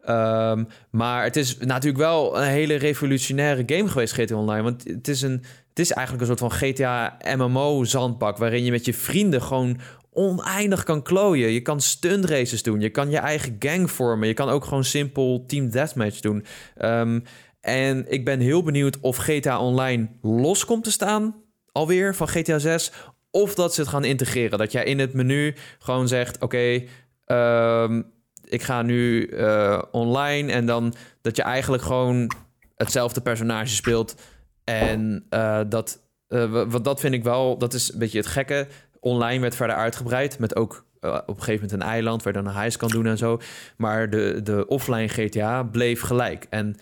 [0.10, 4.64] Ehm, maar het is natuurlijk wel een hele revolutionaire game geweest, GTA Online.
[4.64, 8.38] Want het is, een, het is eigenlijk een soort van GTA MMO-zandbak...
[8.38, 9.80] waarin je met je vrienden gewoon
[10.12, 11.52] oneindig kan klooien.
[11.52, 14.28] Je kan stunt races doen, je kan je eigen gang vormen...
[14.28, 16.46] je kan ook gewoon simpel team deathmatch doen.
[16.78, 17.20] Ehm,
[17.62, 21.36] en ik ben heel benieuwd of GTA Online los komt te staan...
[21.72, 22.92] alweer van GTA 6...
[23.32, 24.58] of dat ze het gaan integreren.
[24.58, 26.42] Dat jij in het menu gewoon zegt...
[26.42, 26.84] oké,
[27.26, 28.02] ehm,
[28.50, 32.32] ik ga nu eh, online en dan dat je eigenlijk gewoon
[32.76, 34.16] hetzelfde personage speelt.
[34.64, 38.28] En eh, dat, eh, wa- wat dat vind ik wel, dat is een beetje het
[38.28, 38.68] gekke.
[39.00, 42.48] Online werd verder uitgebreid met ook op een gegeven moment een eiland waar je dan
[42.52, 43.40] een heist kan doen en zo.
[43.78, 46.46] Maar de, de offline GTA bleef gelijk.
[46.50, 46.76] En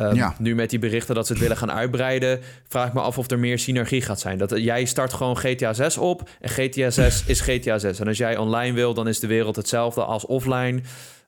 [0.00, 0.34] ehm, Ja.
[0.38, 3.30] nu met die berichten dat ze het willen gaan uitbreiden, vraag ik me af of
[3.30, 4.38] er meer synergie gaat zijn.
[4.38, 8.00] Dat jij start gewoon GTA 6 op en GTA 6 is GTA 6.
[8.00, 10.80] En als jij online wil, dan is de wereld hetzelfde als offline.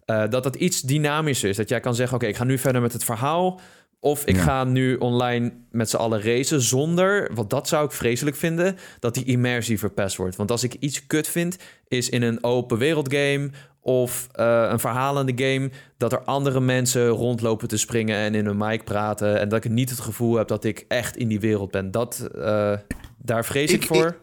[0.05, 1.57] Eh, dat het iets dynamischer is.
[1.57, 3.61] Dat jij kan zeggen: Oké, ik ga nu verder met het verhaal.
[4.05, 4.43] Of ik Ja.
[4.43, 9.15] ga nu online met z'n allen racen zonder, want dat zou ik vreselijk vinden, dat
[9.15, 10.37] die immersie verpest wordt.
[10.37, 11.57] Want als ik iets kut vind,
[11.89, 13.51] is in een open wereld game
[13.81, 18.57] of eh, een verhalende game, dat er andere mensen rondlopen te springen en in een
[18.57, 19.41] mic praten.
[19.41, 21.91] En dat ik niet het gevoel heb dat ik echt in die wereld ben.
[21.91, 22.75] Dat, eh,
[23.19, 24.17] daar vrees ik, Ik- voor.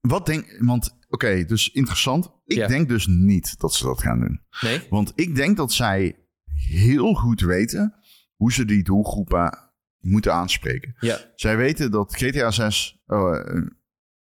[0.00, 0.56] Wat denk...
[0.58, 2.32] Want, oké, dus interessant.
[2.44, 2.66] Ik Ja.
[2.66, 4.40] denk dus niet dat ze dat gaan doen.
[4.60, 4.80] Nee?
[4.90, 6.16] Want ik denk dat zij
[6.68, 7.94] heel goed weten
[8.36, 9.58] hoe ze die doelgroepen
[10.00, 10.94] moeten aanspreken.
[11.00, 11.18] Ja.
[11.34, 13.66] Zij weten dat GTA 6 oh, eh,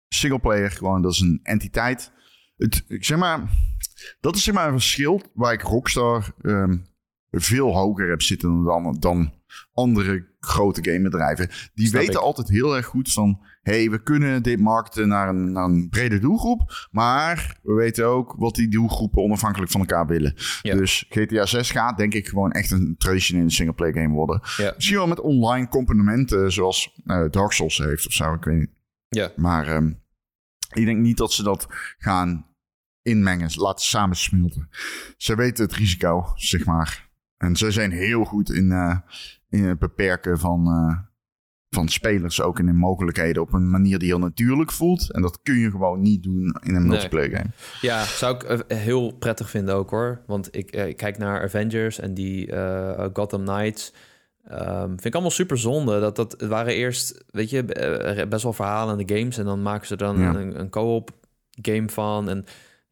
[0.08, 2.12] singleplayer gewoon, dat is een entiteit.
[2.58, 3.50] Het, ik zeg maar,
[4.20, 6.78] dat is zeg maar een verschil waar ik Rockstar ehm,
[7.32, 9.34] veel hoger heb zitten dan, dan
[9.74, 11.50] andere grote gamebedrijven.
[11.74, 12.26] Die Snap weten ik.
[12.26, 16.20] altijd heel erg goed van, hey, we kunnen dit markten naar een, naar een brede
[16.20, 20.34] doelgroep, maar we weten ook wat die doelgroepen onafhankelijk van elkaar willen.
[20.62, 20.76] Ja.
[20.76, 24.42] Dus GTA 6 gaat denk ik gewoon echt een traditionele singleplayer game worden.
[24.58, 24.74] Ja.
[24.76, 28.76] Misschien wel met online componenten zoals eh, Dark Souls heeft of zo, ik weet niet.
[29.08, 29.32] Ja.
[29.36, 29.92] Maar ehm,
[30.74, 31.68] ik denk niet dat ze dat
[31.98, 32.46] gaan
[33.02, 34.70] inmengen, laten samensmelten.
[35.18, 37.10] Ze weten het risico, zeg maar.
[37.38, 38.98] En ze zijn heel goed in, eh,
[39.58, 40.98] in het beperken van, eh,
[41.70, 45.12] van spelers ook in de mogelijkheden op een manier die heel natuurlijk voelt.
[45.12, 47.50] En dat kun je gewoon niet doen in een multiplayer game.
[47.82, 50.22] Ja, zou ik eh, heel prettig vinden ook hoor.
[50.28, 53.94] Want ik, eh, ik kijk naar Avengers en die uh, Gotham Knights.
[54.52, 56.00] Um, vind ik allemaal super zonde.
[56.00, 57.64] Dat, dat het waren eerst, weet je,
[58.30, 59.38] best wel verhalende games.
[59.38, 61.12] En dan maken ze dan een, een co-op
[61.62, 62.30] game van.
[62.30, 62.46] En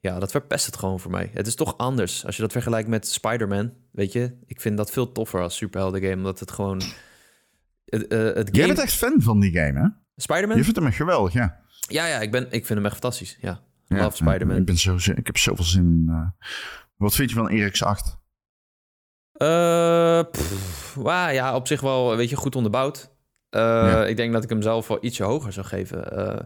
[0.05, 1.29] ja, dat verpest het gewoon voor mij.
[1.33, 2.25] Het is toch anders.
[2.25, 4.37] Als je dat vergelijkt met Spider-Man, weet je.
[4.45, 6.15] Ik vind dat veel toffer als superhelden game.
[6.15, 6.81] Omdat het gewoon...
[7.85, 8.49] Het, uh, het game...
[8.51, 9.87] Jij bent echt fan van die game, hè?
[10.15, 10.57] Spider-Man?
[10.57, 11.59] Je vindt hem echt geweldig, ja.
[11.87, 13.37] Ja, ja ik, ben, ik vind hem echt fantastisch.
[13.41, 14.57] Ja, ja love Spider-Man.
[14.57, 16.05] Ik, ben zo, ik heb zoveel zin in...
[16.09, 16.47] Uh...
[16.97, 18.17] Wat vind je van Eric's 8?
[19.37, 20.23] Uh,
[21.33, 23.11] ja, op zich wel, weet je, goed onderbouwd.
[23.51, 24.05] Uh, ja.
[24.05, 26.19] Ik denk dat ik hem zelf wel ietsje hoger zou geven.
[26.19, 26.39] Uh,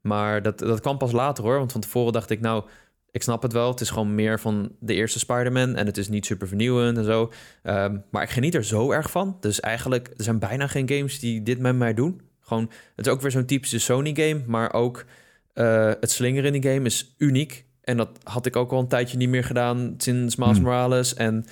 [0.00, 1.58] maar dat, dat kwam pas later hoor.
[1.58, 2.64] Want van tevoren dacht ik, nou,
[3.12, 3.70] ik snap het wel.
[3.70, 5.76] Het is gewoon meer van de eerste Spider-Man.
[5.76, 7.32] En het is niet super vernieuwend en zo.
[7.62, 9.36] Um, maar ik geniet er zo erg van.
[9.40, 12.20] Dus eigenlijk, er zijn bijna geen games die dit met mij doen.
[12.40, 14.42] Gewoon, het is ook weer zo'n typische Sony-game.
[14.46, 15.04] Maar ook
[15.54, 17.64] uh, het slingeren in die game is uniek.
[17.80, 20.62] En dat had ik ook al een tijdje niet meer gedaan sinds Miles hmm.
[20.62, 21.14] Morales.
[21.14, 21.44] En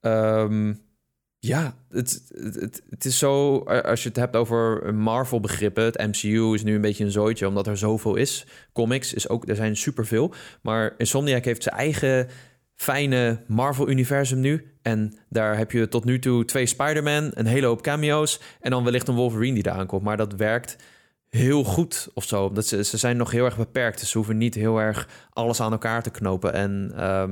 [0.00, 0.80] um,
[1.40, 2.22] ja, het,
[2.88, 7.04] het, is zo, als je het hebt over Marvel-begrippen, het MCU is nu een beetje
[7.04, 8.46] een zooitje, omdat er zoveel is.
[8.72, 10.34] Comics is ook, er zijn superveel.
[10.62, 12.28] Maar Insomniac heeft zijn eigen
[12.74, 14.74] fijne Marvel-universum nu.
[14.82, 18.84] En daar heb je tot nu toe twee Spider-Man, een hele hoop cameo's en dan
[18.84, 20.02] wellicht een Wolverine die daar aankomt.
[20.02, 20.76] Maar dat werkt
[21.28, 22.52] heel goed of zo.
[22.52, 25.60] Dat ze, ze zijn nog heel erg beperkt, dus ze hoeven niet heel erg alles
[25.60, 26.52] aan elkaar te knopen.
[26.52, 27.24] En uh,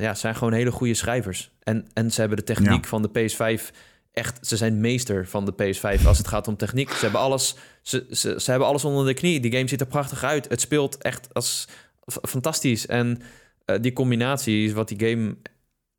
[0.00, 1.50] ja, zijn gewoon hele goede schrijvers.
[1.62, 3.74] En, en ze hebben de techniek van de PS5
[4.12, 4.46] echt.
[4.46, 6.90] Ze zijn meester van de PS5 als het gaat om techniek.
[6.90, 9.40] Ze hebben alles, ze, ze, ze hebben alles onder de knie.
[9.40, 10.48] Die game ziet er prachtig uit.
[10.48, 11.68] Het speelt echt als
[12.06, 12.86] fantastisch.
[12.86, 13.20] En
[13.66, 15.36] uh, die combinatie is wat die game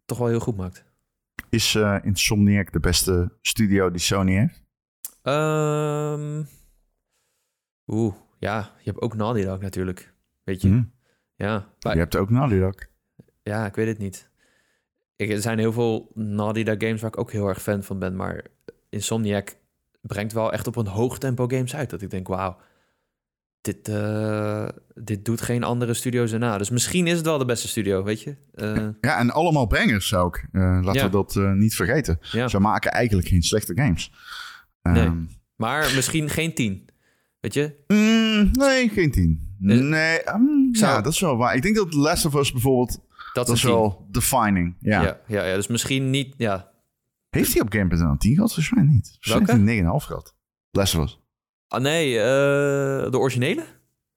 [0.06, 0.84] toch wel heel goed maakt.
[1.50, 4.62] Is uh, Insomniac de beste studio die Sony heeft?
[5.24, 6.48] Um,
[7.88, 8.72] Oeh, ja.
[8.78, 10.14] Je hebt ook Naughty Dog natuurlijk.
[10.44, 10.68] Weet je?
[10.68, 10.92] Mm.
[11.36, 11.68] Ja.
[11.80, 11.94] Maar...
[11.94, 12.89] Je hebt ook Naughty Dog.
[13.50, 14.30] Ja, ik weet het niet.
[15.16, 18.00] Ik, er zijn heel veel Naughty Dog games waar ik ook heel erg fan van
[18.00, 18.16] ben.
[18.16, 18.46] Maar
[18.90, 19.56] Insomniac
[20.02, 21.90] brengt wel echt op een hoog tempo games uit.
[21.90, 22.58] Dat ik denk, wauw,
[23.62, 26.58] dit, uh, dit doet geen andere studio's erna.
[26.58, 28.36] Dus misschien is het wel de beste studio, weet je.
[28.56, 30.42] Uh, ja, en allemaal brengers ook.
[30.52, 32.20] Uh, laten we dat niet vergeten.
[32.22, 32.48] Ja.
[32.48, 34.12] Ze maken eigenlijk geen slechte games.
[34.82, 36.90] Nee, um, maar misschien geen tien.
[37.40, 37.76] Weet je?
[37.88, 39.56] Mm, nee, geen tien.
[39.58, 41.56] Nee, um, ja, dat is wel waar.
[41.56, 43.08] Ik denk dat Last of Us bijvoorbeeld
[43.46, 44.76] dat, is wel defining.
[44.80, 45.02] Ja.
[45.02, 46.34] Ja, ja, ja, dus misschien niet.
[46.38, 46.72] Ja.
[47.30, 48.58] Heeft hij op Game.nl een 10 gehad?
[48.76, 49.18] Mij niet.
[49.28, 50.36] Mij heeft hij 9,5 gehad.
[50.72, 51.20] Last of Us.
[51.68, 52.22] Ah nee, uh,
[53.12, 53.66] de originele?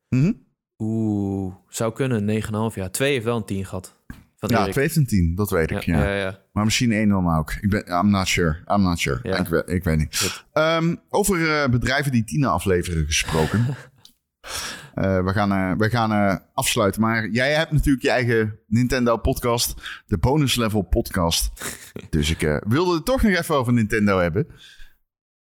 [0.08, 2.42] Mm Oeh, zou kunnen.
[2.70, 2.74] 9,5.
[2.74, 3.96] Ja, 2 heeft wel een 10 gehad.
[4.36, 5.34] Van ja, 2 heeft een 10.
[5.34, 5.82] Dat weet ik.
[5.82, 6.14] Ja, ja.
[6.14, 7.52] ja, Maar misschien 1 dan ook.
[7.52, 8.56] Ik ben, I'm not sure.
[8.66, 9.38] I'm not sure.
[9.38, 10.44] Ik, weet, ik weet niet.
[10.52, 13.66] Um, over uh, bedrijven die 10 afleveren gesproken.
[14.94, 17.00] Uh, we gaan, uh, we gaan uh, afsluiten.
[17.00, 19.74] Maar jij hebt natuurlijk je eigen Nintendo podcast.
[20.06, 21.50] De bonus level podcast.
[22.10, 24.46] dus ik wilde het toch nog even over Nintendo hebben.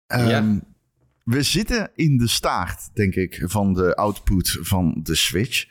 [0.08, 0.60] Um, ja.
[1.24, 5.66] We zitten in de staart, denk ik, van de output van de Switch.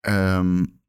[0.00, 0.80] Um,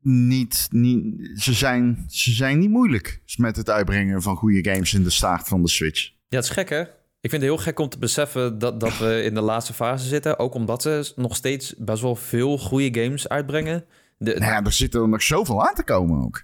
[0.00, 5.02] niet, niet, ze, zijn, ze zijn niet moeilijk met het uitbrengen van goede games in
[5.02, 6.10] de staart van de Switch.
[6.28, 6.84] Ja, het is gek hè?
[7.26, 10.06] Ik vind het heel gek om te beseffen dat, dat we in de laatste fase
[10.06, 10.38] zitten.
[10.38, 13.84] Ook omdat ze nog steeds best wel veel goede games uitbrengen.
[14.18, 16.42] De, nou ja, er zitten er nog zoveel aan te komen ook.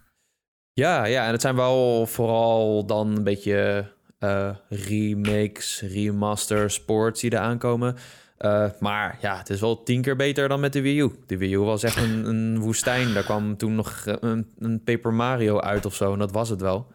[0.72, 7.30] Ja, ja, en het zijn wel vooral dan een beetje uh, remakes, remasters, sports die
[7.30, 7.96] er aankomen.
[8.38, 11.10] Uh, maar ja, het is wel tien keer beter dan met de Wii U.
[11.26, 13.14] De Wii U was echt een, een woestijn.
[13.14, 16.12] Daar kwam toen nog een, een Paper Mario uit of zo.
[16.12, 16.86] En dat was het wel.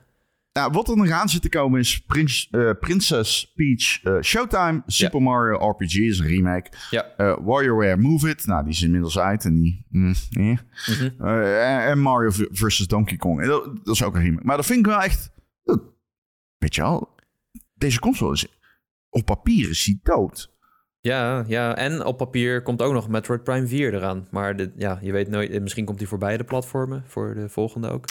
[0.58, 4.84] Nou, wat er nog aan zit te komen is Prins, uh, Princess Peach uh, Showtime.
[4.86, 6.70] Super Mario RPG is een remake.
[6.90, 7.06] Ja.
[7.18, 8.46] Uh, WarioWare Move It.
[8.46, 9.46] Nou, die is inmiddels uit.
[9.46, 10.60] En, die, mm, mm
[11.00, 11.42] -hmm.
[11.62, 12.88] en Mario vs.
[12.88, 13.46] Donkey Kong.
[13.46, 14.46] Dat, dat, is ook een remake.
[14.46, 15.32] Maar dat vind ik wel echt...
[15.64, 15.82] Dat,
[16.58, 17.16] weet je wel,
[17.74, 18.48] deze console is...
[19.10, 20.56] Op papier is hij dood.
[21.00, 24.28] Ja, ja, en op papier komt ook nog Metroid Prime 4 eraan.
[24.32, 27.90] Maar de, ja, je weet nooit, misschien komt hij voor beide platformen, voor de volgende
[27.90, 28.06] ook.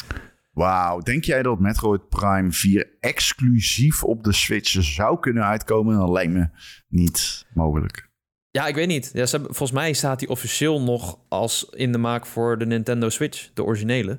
[0.56, 5.98] Wauw, denk jij dat Metroid Prime 4 exclusief op de Switch zou kunnen uitkomen?
[5.98, 6.48] Dat lijkt me
[6.88, 8.08] niet mogelijk.
[8.50, 9.10] Ja, ik weet niet.
[9.12, 13.08] Ja, ze volgens mij staat hij officieel nog als in de maak voor de Nintendo
[13.08, 14.10] Switch, de originele.
[14.10, 14.18] Uh,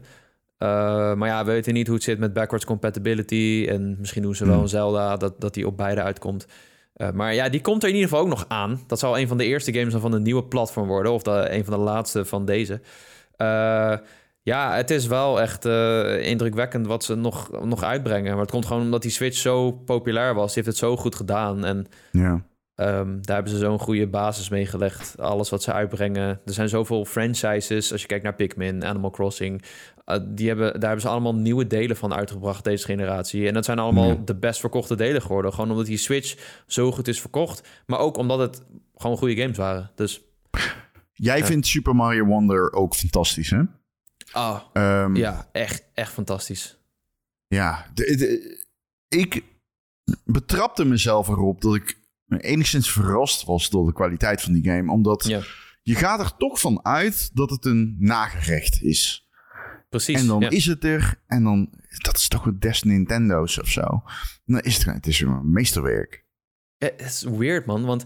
[1.14, 3.66] maar ja, we weten niet hoe het zit met backwards compatibility.
[3.70, 4.64] En misschien doen ze wel hmm.
[4.64, 6.48] een Zelda dat, dat die op beide uitkomt.
[6.96, 8.84] Uh, maar ja, die komt er in ieder geval ook nog aan.
[8.88, 11.12] Dat zal een van de eerste games van een nieuwe platform worden.
[11.12, 12.82] Of de, een van de laatste van deze.
[13.38, 13.98] Uh,
[14.48, 18.32] Ja, het is wel echt eh, indrukwekkend wat ze nog, nog uitbrengen.
[18.32, 20.46] Maar het komt gewoon omdat die Switch zo populair was.
[20.54, 21.66] Die heeft het zo goed gedaan.
[21.66, 22.46] En Ja.
[22.76, 25.20] Ehm, daar hebben ze zo'n goede basis mee gelegd.
[25.20, 26.28] Alles wat ze uitbrengen.
[26.46, 27.92] Er zijn zoveel franchises.
[27.92, 29.64] Als je kijkt naar Pikmin, Animal Crossing.
[30.06, 33.48] eh, die hebben, daar hebben ze allemaal nieuwe delen van uitgebracht deze generatie.
[33.48, 34.18] En dat zijn allemaal Ja.
[34.26, 35.54] de best verkochte delen geworden.
[35.54, 37.68] Gewoon omdat die Switch zo goed is verkocht.
[37.86, 38.64] Maar ook omdat het
[38.96, 39.92] gewoon goede games waren.
[39.96, 40.22] Dus
[41.14, 41.46] Jij Ja.
[41.46, 43.62] vindt Super Mario Wonder ook fantastisch, hè?
[44.32, 46.80] Ah, Ehm, ja, echt, echt fantastisch.
[47.48, 48.66] Ja, de- de-
[49.08, 49.44] ik
[50.26, 52.00] betrapte mezelf erop dat ik
[52.38, 54.92] enigszins verrast was door de kwaliteit van die game.
[54.92, 55.42] Omdat Ja,
[55.82, 59.30] je gaat er toch van uit dat het een nagerecht is.
[59.90, 60.20] precies.
[60.22, 60.50] en dan ja.
[60.50, 61.70] is het er en dan...
[61.98, 64.04] Dat is toch een des Nintendo's of zo.
[64.46, 66.26] Dan is het, het is een meesterwerk.
[66.78, 67.86] Het is weird, man.
[67.86, 68.06] Want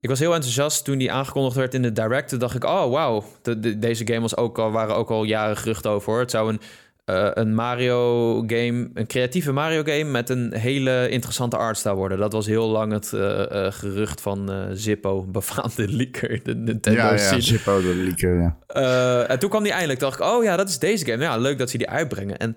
[0.00, 2.28] ik was heel enthousiast toen die aangekondigd werd in de direct.
[2.28, 3.24] Toen dacht ik, oh, wauw.
[3.42, 6.12] De, de- deze game was ook al, waren ook al jaren geruchten over.
[6.12, 6.20] Hoor.
[6.20, 6.60] Het zou een,
[7.04, 10.04] eh, een Mario game, een creatieve Mario game...
[10.04, 12.18] met een hele interessante artstyle worden.
[12.18, 16.42] Dat was heel lang het eh, eh, gerucht van Zippo, befaamde leaker.
[16.42, 17.40] De Nintendo ja, ja.
[17.40, 19.26] Zippo, de leaker, ja.
[19.26, 20.00] En toen kwam die eindelijk.
[20.00, 21.22] dacht ik, oh ja, dat is deze game.
[21.22, 22.38] Ja, leuk dat ze die uitbrengen.
[22.38, 22.56] En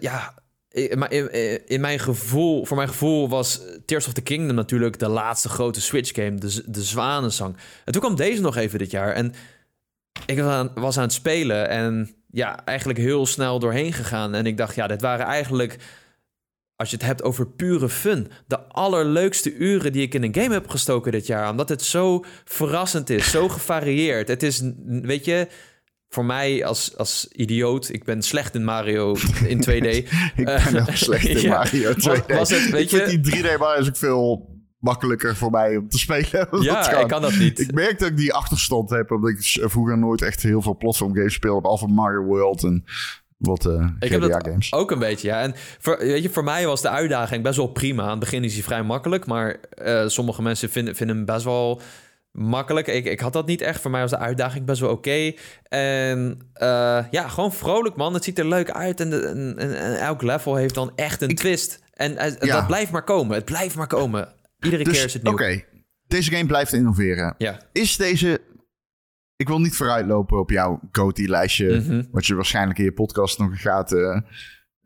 [0.00, 0.34] ja,
[0.76, 4.56] in, maar in, in- in mijn gevoel, voor mijn gevoel was Tears of the Kingdom
[4.56, 7.56] natuurlijk de laatste grote Switch game, de, de Zwanenzang.
[7.84, 9.12] En toen kwam deze nog even dit jaar.
[9.12, 9.32] En
[10.26, 14.34] ik was aan, was aan het spelen en ja, eigenlijk heel snel doorheen gegaan.
[14.34, 15.76] En ik dacht, ja, dit waren eigenlijk
[16.76, 20.54] als je het hebt over pure fun, de allerleukste uren die ik in een game
[20.54, 21.50] heb gestoken dit jaar.
[21.50, 24.28] Omdat het zo verrassend is, zo gevarieerd.
[24.28, 25.48] Het is, weet je,
[26.16, 29.16] voor mij als, als idioot, ik ben slecht in Mario
[29.52, 29.86] in 2D.
[29.86, 30.46] Ik ben
[30.76, 31.48] Eh, ook slecht in ja.
[31.56, 32.26] Mario 2D.
[32.26, 35.88] Was- het, weet ik je- die 3D Mario is ook veel makkelijker voor mij om
[35.88, 36.48] te spelen.
[36.62, 37.58] Ja, ik kan dat niet.
[37.60, 41.14] Ik merk dat ik die achterstand heb, omdat ik vroeger nooit echt heel veel platform
[41.14, 42.84] games speelde, behalve Mario World en
[43.36, 44.72] wat eh Ik heb dat games.
[44.72, 45.40] ook een beetje, ja.
[45.42, 48.02] En voor, weet je, voor mij was de uitdaging best wel prima.
[48.02, 51.44] Aan het begin is hij vrij makkelijk, maar eh, sommige mensen vinden, vinden hem best
[51.44, 51.80] wel
[52.36, 52.86] makkelijk.
[52.86, 53.80] Ik, ik had dat niet echt.
[53.80, 55.32] Voor mij was de uitdaging best wel oké.
[55.68, 58.14] En eh, ja, gewoon vrolijk, man.
[58.14, 61.20] Het ziet er leuk uit en, de, en, en- en elk level heeft dan echt
[61.22, 61.80] een twist.
[61.92, 62.54] En eh, Ja.
[62.56, 63.36] dat blijft maar komen.
[63.36, 64.28] Het blijft maar komen.
[64.60, 65.32] Iedere Dus, keer is het nieuw.
[65.32, 65.62] Oké,
[66.06, 67.34] deze game blijft innoveren.
[67.38, 67.58] Ja.
[67.72, 68.40] Is deze...
[69.36, 72.02] Ik wil niet vooruitlopen op jouw GOTY-lijstje, Mhm.
[72.10, 73.92] wat je waarschijnlijk in je podcast nog gaat...
[73.92, 74.20] eh,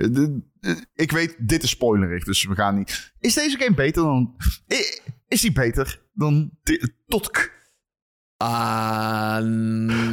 [0.09, 3.13] de- de- ik weet, dit is spoilerig, dus we gaan niet...
[3.19, 4.37] Is deze game beter dan...
[5.29, 6.51] Is die beter dan
[7.07, 7.59] Totk?
[8.37, 9.39] Ah,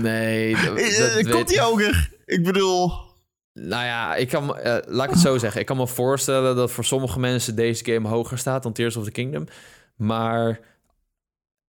[0.02, 0.56] nee.
[0.56, 2.12] dat- dat Eh, weet- Komt die hoger?
[2.26, 3.06] Ik bedoel...
[3.54, 5.60] Nou ja, ik kan, eh, laat ik het zo zeggen.
[5.62, 9.04] Ik kan me voorstellen dat voor sommige mensen deze game hoger staat dan Tears of
[9.04, 9.48] the Kingdom.
[9.96, 10.60] Maar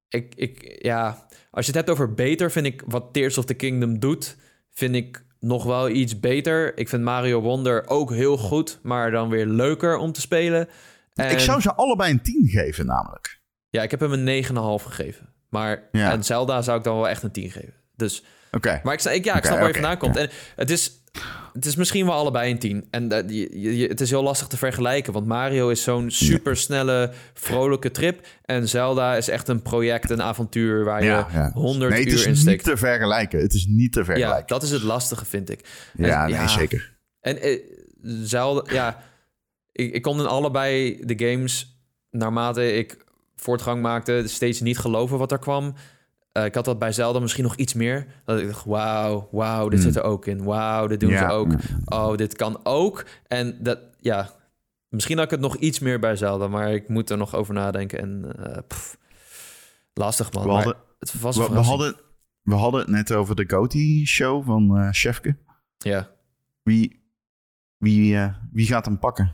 [0.09, 3.55] ik, ik, ja, als je het hebt over beter, vind ik wat Tears of the
[3.55, 4.37] Kingdom doet,
[4.71, 6.79] vind ik nog wel iets beter.
[6.79, 10.69] Ik vind Mario Wonder ook heel goed, maar dan weer leuker om te spelen.
[11.15, 13.41] En, Ik zou ze allebei een 10 geven, namelijk.
[13.71, 15.33] Ja, ik heb hem een 9,5 gegeven.
[15.49, 16.11] Maar Ja.
[16.13, 17.75] en Zelda zou ik dan wel echt een 10 geven.
[17.97, 18.81] Dus Oké.
[18.83, 20.17] maar ik, ik, ja, ik snap waar je oké, vandaan komt.
[20.17, 20.93] En het is,
[21.53, 22.85] het is misschien wel allebei een 10.
[22.91, 25.13] En dat- je, het is heel lastig te vergelijken.
[25.13, 28.27] Want Mario is zo'n supersnelle, vrolijke trip.
[28.45, 31.51] En Zelda is echt een project, een avontuur waar je Ja, ja.
[31.55, 32.65] 100 Nee, het uur is in niet steekt.
[32.65, 33.41] te vergelijken.
[33.41, 34.47] Het is niet te Ja, vergelijken.
[34.47, 35.61] dat is het lastige, vind ik.
[35.97, 36.49] Ja, nee, ja.
[36.49, 36.97] zeker.
[37.21, 37.59] En eh,
[38.03, 39.03] Zelda, ja,
[39.73, 41.81] ik, ik kon in allebei de games,
[42.11, 43.05] naarmate ik
[43.37, 45.75] voortgang maakte, steeds niet geloven wat er kwam.
[46.39, 48.07] Eh, ik had dat bij Zelda misschien nog iets meer.
[48.25, 49.89] Dat ik dacht, wauw, wauw, dit Hmm.
[49.93, 50.45] zit er ook in.
[50.45, 51.53] Wauw, dit doen Ja, ze ook.
[51.85, 53.05] Oh, dit kan ook.
[53.27, 54.31] En dat, ja,
[54.89, 57.55] misschien had ik het nog iets meer bij Zelda, maar ik moet er nog over
[57.55, 57.99] nadenken.
[57.99, 58.99] En eh, pff,
[59.93, 60.45] lastig man.
[60.45, 61.97] We hadden, het was we, hadden,
[62.43, 65.37] we hadden het net over de Goatee-show van eh Chefke.
[65.79, 66.11] Ja.
[66.63, 67.03] Wie,
[67.77, 68.19] wie,
[68.53, 69.33] wie gaat hem pakken?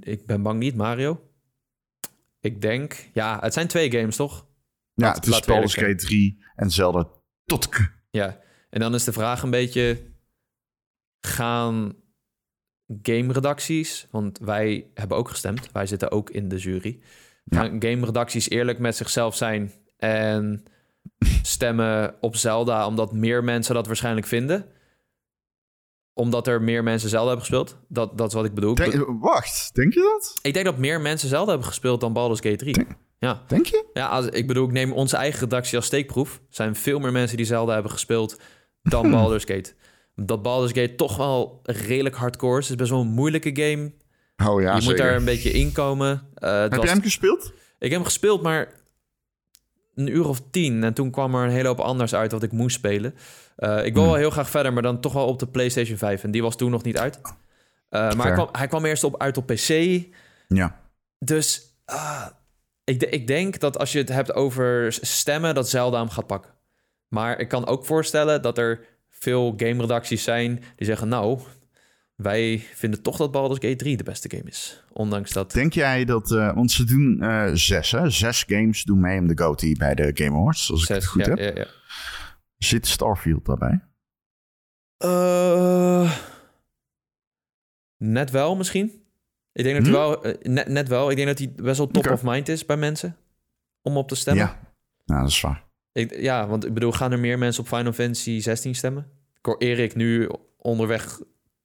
[0.00, 1.20] Ik ben bang niet, Mario.
[2.40, 4.46] Ik denk, ja, het zijn twee games, toch?
[5.06, 7.08] Ja, het is Baldur's Gate 3 en Zelda
[7.44, 7.92] Totk.
[8.10, 8.40] Ja,
[8.70, 10.02] en dan is de vraag een beetje:
[11.20, 11.94] gaan
[13.02, 17.00] game-redacties, want wij hebben ook gestemd, wij zitten ook in de jury,
[17.44, 17.58] Ja.
[17.58, 20.62] gaan game-redacties eerlijk met zichzelf zijn en
[21.42, 24.66] stemmen op Zelda omdat meer mensen dat waarschijnlijk vinden?
[26.12, 27.76] Omdat er meer mensen Zelda hebben gespeeld?
[27.88, 28.74] Dat, dat is wat ik bedoel.
[28.74, 30.38] Denk- wacht, denk je dat?
[30.42, 32.86] ik denk dat meer mensen Zelda hebben gespeeld dan Baldur's Gate 3.
[33.18, 33.42] Ja.
[33.46, 33.84] Denk je?
[33.92, 36.34] Ja, als, ik bedoel, ik neem onze eigen redactie als steekproef.
[36.34, 38.40] Er zijn veel meer mensen die Zelda hebben gespeeld
[38.82, 39.72] dan Baldur's Gate.
[40.14, 42.68] Dat Baldur's Gate toch wel redelijk hardcore is.
[42.68, 43.92] Het is best wel een moeilijke game.
[44.50, 44.82] Oh ja, je zeker.
[44.84, 46.10] moet daar een beetje inkomen.
[46.34, 47.44] Eh, het Heb was- je hem gespeeld?
[47.78, 48.72] Ik heb hem gespeeld, maar
[49.94, 50.84] een uur of tien.
[50.84, 53.14] En toen kwam er een hele hoop anders uit wat ik moest spelen.
[53.56, 56.22] Eh, ik wil wel heel graag verder, maar dan toch wel op de PlayStation 5.
[56.24, 57.20] En die was toen nog niet uit.
[57.88, 60.02] Eh, maar hij kwam, hij kwam eerst op, uit op PC.
[60.48, 60.80] Ja.
[61.18, 62.26] Dus ah,
[62.88, 66.52] ik, ik denk dat als je het hebt over stemmen, dat Zelda hem gaat pakken.
[67.08, 71.08] Maar ik kan ook voorstellen dat er veel game-redacties zijn die zeggen...
[71.08, 71.40] nou,
[72.16, 74.84] wij vinden toch dat Baldur's Gate 3 de beste game is.
[74.92, 75.52] Ondanks dat...
[75.52, 76.32] Denk jij dat...
[76.32, 78.10] eh, want ze doen eh, zes, hè?
[78.10, 80.70] Zes games doen mee om de GOTY bij de Game Awards.
[80.70, 81.38] Als ik het goed ja, heb.
[81.38, 81.66] ja, ja.
[82.58, 83.80] Zit Starfield daarbij?
[84.96, 86.12] Eh,
[87.96, 89.02] net wel misschien.
[89.58, 89.98] Ik denk dat hij Hm?
[90.00, 90.24] wel...
[90.24, 91.10] eh, net, net wel.
[91.10, 93.16] Ik denk dat hij best wel top of mind is bij mensen.
[93.82, 94.44] Om op te stemmen.
[94.44, 94.60] Ja.
[95.06, 95.64] Nou, dat is waar.
[95.92, 99.06] Ik, ja, want ik bedoel, gaan er meer mensen op Final Fantasy 16 stemmen?
[99.38, 101.20] Ik hoor Erik nu onderweg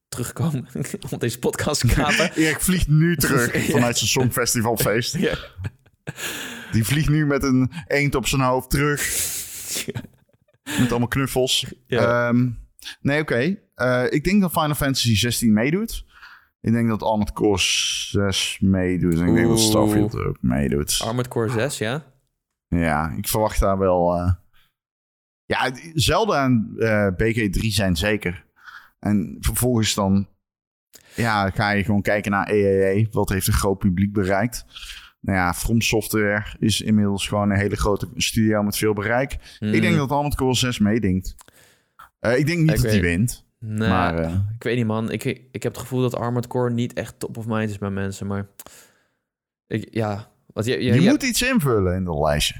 [0.08, 0.66] terugkomen
[1.12, 2.32] om deze podcast te kapen.
[2.34, 3.72] Erik vliegt nu terug Ja.
[3.72, 5.16] vanuit zijn Songfestivalfeest.
[5.16, 5.38] ja.
[6.72, 9.00] Die vliegt nu met een eend op zijn hoofd terug.
[10.78, 11.66] Met allemaal knuffels.
[11.86, 12.28] Ja.
[12.28, 12.48] Ehm,
[13.00, 13.56] nee, oké.
[13.74, 16.04] Eh, ik denk dat Final Fantasy 16 meedoet.
[16.64, 19.18] Ik denk dat Armored Core 6 meedoet.
[19.20, 19.60] En ik denk dat.
[19.60, 21.00] Starfield ook meedoet.
[21.04, 22.04] Armored Core 6, ja?
[22.68, 24.14] Ja, ik verwacht daar wel...
[24.16, 24.32] eh,
[25.46, 28.44] Ja, Zelda en eh, BG3 zijn zeker.
[28.98, 30.28] En vervolgens dan...
[31.14, 33.06] Ja, ga je gewoon kijken naar EAA.
[33.10, 34.64] Wat heeft een groot publiek bereikt?
[35.20, 39.56] Nou ja, From Software is inmiddels gewoon een hele grote studio met veel bereik.
[39.58, 39.72] Hmm.
[39.72, 41.34] Ik denk dat Armored Core 6 meedingt.
[42.18, 43.43] Eh, ik denk niet Ik dat hij wint.
[43.66, 45.10] Nee, maar eh, ik weet niet, man.
[45.10, 47.90] Ik, ik heb het gevoel dat Armored Core niet echt top of mind is bij
[47.90, 48.46] mensen, maar...
[49.66, 52.54] Ik, ja, want je, je, je je- moet iets invullen in dat lijstje.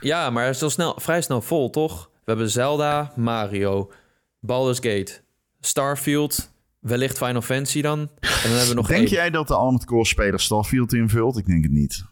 [0.00, 2.10] ja, maar het is al snel, vrij snel vol, toch?
[2.12, 3.90] We hebben Zelda, Mario,
[4.40, 5.20] Baldur's Gate,
[5.60, 7.98] Starfield, wellicht Final Fantasy dan.
[7.98, 9.10] En dan hebben we nog Denk één.
[9.10, 11.38] jij dat de Armored Core speler Starfield invult?
[11.38, 12.04] Ik denk het niet.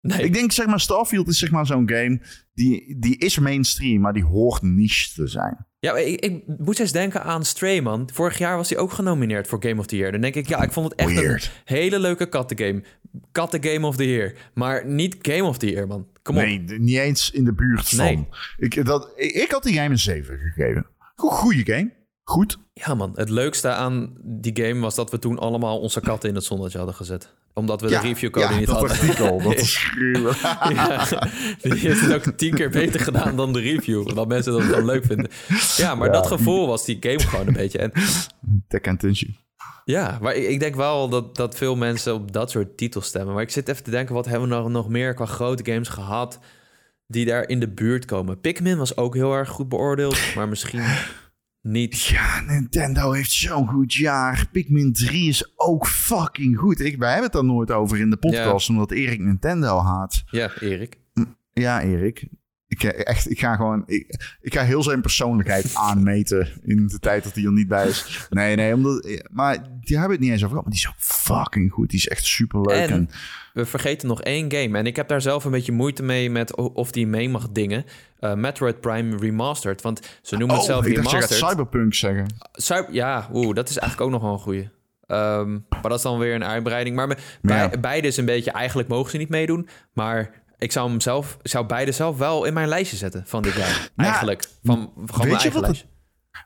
[0.00, 2.20] Nee, Ik denk zeg maar Starfield is zeg maar zo'n game
[2.54, 5.66] die, die is mainstream, maar die hoort niche te zijn.
[5.80, 8.10] Ja, ik, ik moet eens denken aan Stray, man.
[8.12, 10.12] Vorig jaar was hij ook genomineerd voor Game of the Year.
[10.12, 11.44] Dan denk ik, ja, ik vond het echt Weird.
[11.64, 12.82] een hele leuke kattengame.
[13.32, 14.34] Kattengame of the Year.
[14.54, 16.06] Maar niet Game of the Year, man.
[16.22, 16.42] Kom op.
[16.42, 18.04] Nee, niet eens in de buurt van.
[18.04, 18.26] Nee.
[18.56, 20.86] Ik, dat, ik, ik had die game een 7 gegeven.
[21.14, 21.92] Go- Goeie game.
[22.28, 22.58] Goed.
[22.72, 23.12] Ja, man.
[23.14, 26.78] Het leukste aan die game was dat we toen allemaal onze katten in het zonnetje
[26.78, 27.34] hadden gezet.
[27.54, 28.98] Omdat we de reviewcode ja, niet dat hadden.
[28.98, 29.42] artikel.
[29.42, 30.36] Dat is gruwelijk.
[30.38, 31.06] Ja,
[31.62, 34.06] die heeft het ook tien keer beter gedaan dan de review.
[34.06, 35.28] Omdat mensen dat gewoon leuk vinden.
[35.76, 36.12] Ja, maar Ja.
[36.12, 37.78] dat gevoel was die game gewoon een beetje.
[37.78, 37.92] En
[38.68, 39.36] Tech and Tension.
[39.84, 43.34] Ja, maar ik, ik denk wel dat, dat veel mensen op dat soort titels stemmen.
[43.34, 45.88] Maar ik zit even te denken, wat hebben we nog, nog meer qua grote games
[45.88, 46.38] gehad
[47.06, 48.40] die daar in de buurt komen?
[48.40, 50.82] Pikmin was ook heel erg goed beoordeeld, maar misschien
[51.68, 52.04] niet.
[52.04, 54.48] Ja, Nintendo heeft zo'n goed jaar.
[54.52, 56.80] Pikmin 3 is ook fucking goed.
[56.80, 60.22] Ik, wij hebben het daar nooit over in de podcast, omdat Erik Nintendo haat.
[60.30, 60.98] Ja, Erik.
[61.52, 62.28] Ja, Erik.
[62.68, 63.82] Ik, eh, echt, ik ga gewoon.
[63.86, 67.88] Ik, ik ga heel zijn persoonlijkheid aanmeten in de tijd dat hij er niet bij
[67.88, 68.26] is.
[68.30, 69.04] Nee, nee, omdat.
[69.04, 70.64] eh, Maar die hebben het niet eens over gehad.
[70.64, 71.90] Maar die is ook fucking goed.
[71.90, 72.88] Die is echt super leuk.
[72.90, 73.10] En
[73.54, 74.78] we vergeten nog één game.
[74.78, 77.84] En ik heb daar zelf een beetje moeite mee met of die mee mag dingen.
[78.20, 79.82] Eh, Metroid Prime Remastered.
[79.82, 81.50] Want ze noemen oh, het zelf ik dacht je gaat Remastered.
[81.50, 82.26] Cyberpunk zeggen.
[82.52, 84.68] Cyber- ja, oeh, dat is eigenlijk ook nog wel een goeie.
[85.06, 86.96] Ehm, maar dat is dan weer een uitbreiding.
[86.96, 88.50] Maar me- bij, beide is een beetje...
[88.50, 89.68] Eigenlijk mogen ze niet meedoen.
[89.92, 91.38] Maar ik zou hem zelf...
[91.42, 93.90] Zou beide zelf wel in mijn lijstje zetten van dit jaar.
[93.94, 94.44] Nou, eigenlijk.
[94.62, 95.86] Van, gewoon weet je wat het-.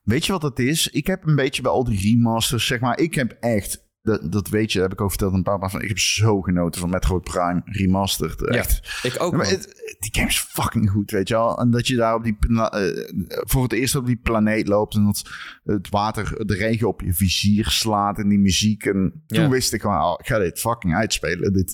[0.05, 0.89] Weet je wat het is?
[0.89, 2.99] Ik heb een beetje bij al die remasters, zeg maar.
[2.99, 3.91] Ik heb echt.
[4.03, 5.83] Dat, dat weet je, heb ik ook verteld een paar maanden van.
[5.83, 8.47] Ik heb zo genoten van Metroid Prime Remastered.
[8.47, 9.01] Echt.
[9.03, 11.59] Ik ook, maar het- die game is fucking goed, weet je wel.
[11.59, 15.05] En dat je daar op die, eh, voor het eerst op die planeet loopt en
[15.05, 15.23] dat
[15.65, 18.85] het water, de regen op je vizier slaat en die muziek.
[18.85, 19.49] En toen Ja.
[19.49, 21.53] wist ik gewoon, oh, ik ga dit fucking uitspelen.
[21.53, 21.67] Dit,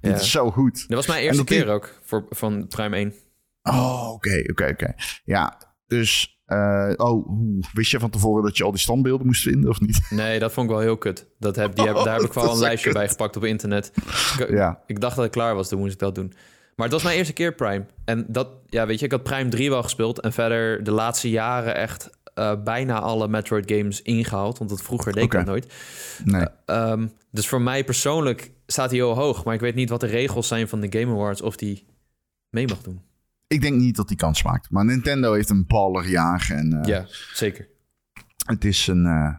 [0.00, 0.14] dit Ja.
[0.14, 0.88] is zo goed.
[0.88, 1.98] Dat was mijn eerste die- keer ook.
[2.04, 3.14] Voor, van Prime 1.
[3.62, 4.94] Oh, oké, oké, oké.
[5.24, 9.42] Ja, dus, eh, oh, hoe- wist je van tevoren dat je al die standbeelden moest
[9.42, 10.06] vinden of niet?
[10.10, 11.26] Nee, dat vond ik wel heel kut.
[11.38, 12.98] Dat heb, die heb, daar heb ik wel een lijstje kut.
[12.98, 13.92] bij gepakt op internet.
[14.38, 14.82] Ik, Ja.
[14.86, 16.32] ik dacht dat ik klaar was, toen moest ik dat doen.
[16.76, 17.86] Maar het was mijn eerste keer Prime.
[18.04, 20.20] En dat, ja, weet je, ik had Prime 3 wel gespeeld.
[20.20, 24.58] En verder de laatste jaren echt eh, bijna alle Metroid games ingehaald.
[24.58, 25.72] Want dat vroeger deed ik dat nooit.
[26.24, 26.46] Nee.
[26.66, 29.44] Ehm, dus voor mij persoonlijk staat hij heel hoog.
[29.44, 31.86] Maar ik weet niet wat de regels zijn van de Game Awards of die
[32.50, 33.00] mee mag doen.
[33.52, 34.70] Ik denk niet dat die kans maakt.
[34.70, 37.68] Maar Nintendo heeft een ballerjaar en eh, Ja, zeker.
[38.46, 39.06] het is een...
[39.06, 39.34] eh,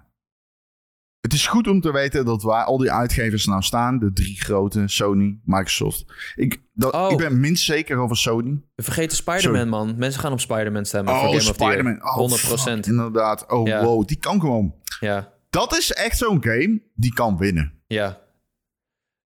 [1.20, 4.42] het is goed om te weten dat waar al die uitgevers nou staan, de drie
[4.42, 6.06] grote, Sony, Microsoft.
[6.36, 7.12] Ik, dat, Oh.
[7.12, 8.62] ik ben minst zeker over Sony.
[8.76, 9.96] We vergeten Spider-Man, man.
[9.98, 11.40] Mensen gaan op Spider-Man stemmen Oh.
[11.40, 12.04] Spider-Man.
[12.04, 12.34] Oh, 100%.
[12.34, 13.52] fuck, inderdaad.
[13.52, 13.84] Oh, Ja.
[13.84, 14.08] wow.
[14.08, 14.76] Die kan gewoon.
[15.00, 17.74] Ja, Dat is echt zo'n game die kan winnen.
[17.88, 18.22] ja.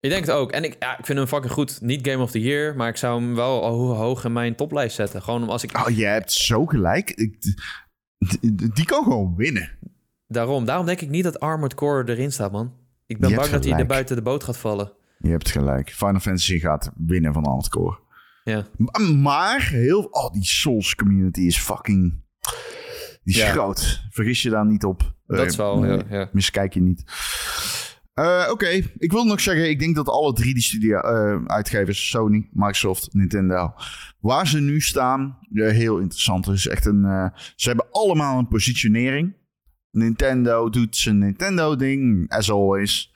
[0.06, 0.52] Ik denk het ook.
[0.52, 1.80] En ik, ja, ik vind hem fucking goed.
[1.80, 4.96] Niet Game of the Year, maar ik zou hem wel ho- hoog in mijn toplijst
[4.96, 5.22] zetten.
[5.22, 5.78] Gewoon als ik...
[5.88, 7.10] Oh, je hebt zo gelijk.
[7.10, 7.36] Ik,
[8.74, 9.70] die, kan gewoon winnen.
[10.26, 12.74] Daarom, daarom denk ik niet dat Armored Core erin staat, man.
[13.06, 14.92] Ik ben Je bang dat hij er buiten de boot gaat vallen.
[15.18, 15.90] Je hebt gelijk.
[15.90, 17.98] Final Fantasy gaat winnen van Armored Core.
[18.44, 20.02] Ja, Ma- Maar heel...
[20.02, 22.24] Oh, die Souls community is fucking...
[23.24, 23.50] Die is Ja.
[23.50, 24.02] groot.
[24.10, 25.14] Vergis je daar niet op.
[25.26, 25.84] dat Eh, is wel...
[25.86, 26.28] Ja, ja.
[26.32, 27.04] Miskijk je niet.
[28.16, 32.10] Eh, Oké, ik wil nog zeggen, ik denk dat alle drie die studio eh, uitgevers,
[32.10, 33.74] Sony, Microsoft, Nintendo,
[34.20, 36.48] waar ze nu staan, eh, heel interessant.
[36.48, 39.36] Is echt een, ze hebben allemaal een positionering.
[39.90, 43.12] Nintendo doet zijn Nintendo-ding, as always.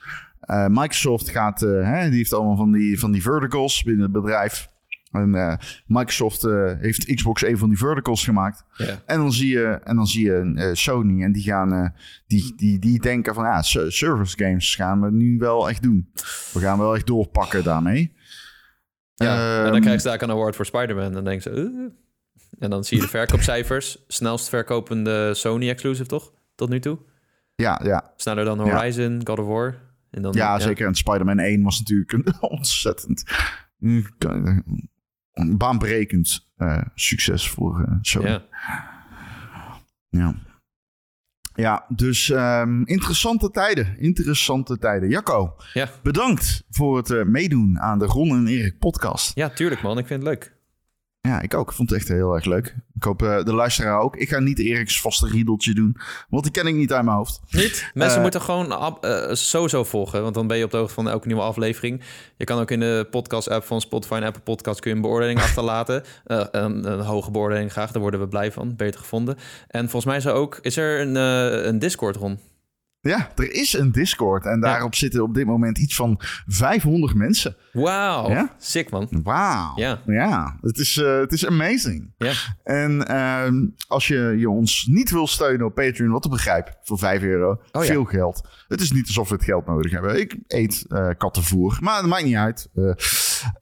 [0.68, 4.68] Microsoft gaat, hè, die heeft allemaal van die, van die verticals binnen het bedrijf.
[5.10, 5.56] En eh,
[5.86, 8.64] Microsoft eh, heeft Xbox een van die verticals gemaakt.
[8.76, 9.02] ja.
[9.06, 11.94] En dan zie je, en dan zie je eh, Sony en die gaan,
[12.26, 16.10] die, die, die denken van ja, ser- service games gaan we nu wel echt doen.
[16.52, 18.12] We gaan wel echt doorpakken daarmee.
[19.14, 21.04] Ja, en Ehm, dan krijgen ze daar een award voor Spider-Man.
[21.04, 21.90] En dan denken ze...
[22.58, 24.04] En dan zie je de verkoopcijfers.
[24.08, 26.32] Snelst verkopende Sony-exclusive, toch?
[26.54, 26.98] Tot nu toe.
[27.54, 29.74] Ja, ja, Sneller dan Horizon, God of War.
[30.10, 30.86] En dan, ja, zeker.
[30.86, 33.22] En Spider-Man 1 was natuurlijk een ontzettend
[35.40, 38.28] een baanbrekend eh, succes voor eh, Sony.
[38.28, 38.42] Ja.
[40.08, 40.34] Ja.
[41.54, 43.98] Ja, dus ehm, interessante tijden.
[43.98, 45.08] Interessante tijden.
[45.08, 45.88] Jacco, Ja.
[46.02, 49.34] bedankt voor het eh, meedoen aan de Ron en Erik podcast.
[49.34, 49.98] ja, tuurlijk man.
[49.98, 50.58] Ik vind het leuk.
[51.22, 51.68] Ja, ik ook.
[51.70, 52.74] Ik vond het echt heel erg leuk.
[52.94, 54.16] Ik hoop eh, de luisteraar ook.
[54.16, 55.96] Ik ga niet Eriks vaste riedeltje doen,
[56.28, 57.40] want die ken ik niet uit mijn hoofd.
[57.50, 57.90] Niet?
[57.94, 60.94] Mensen Eh, moeten gewoon ab- eh, sowieso volgen, want dan ben je op de hoogte
[60.94, 62.02] van elke nieuwe aflevering.
[62.36, 65.38] Je kan ook in de podcast-app van Spotify en Apple Podcasts kun je een beoordeling
[65.48, 66.04] achterlaten.
[66.24, 68.76] Een, een hoge beoordeling graag, daar worden we blij van.
[68.76, 69.36] Beter gevonden.
[69.68, 71.14] En volgens mij is er ook, is er een,
[71.68, 72.38] een Discord, Ron?
[73.02, 77.56] Ja, er is een Discord en daarop zitten op dit moment iets van 500 mensen.
[77.72, 78.54] Wauw, Ja?
[78.58, 79.08] sick man.
[79.22, 79.72] Wauw.
[79.76, 80.00] Ja.
[80.06, 82.12] Ja, het is, eh, het is amazing.
[82.18, 82.32] Ja,
[82.62, 86.98] En ehm, als je, je ons niet wil steunen op Patreon, wat ik begrijp, voor
[86.98, 87.90] 5 euro, Oh ja.
[87.92, 88.48] veel geld.
[88.68, 90.20] Het is niet alsof we het geld nodig hebben.
[90.20, 92.68] Ik eet eh, kattenvoer, maar dat maakt niet uit.
[92.74, 92.92] Eh,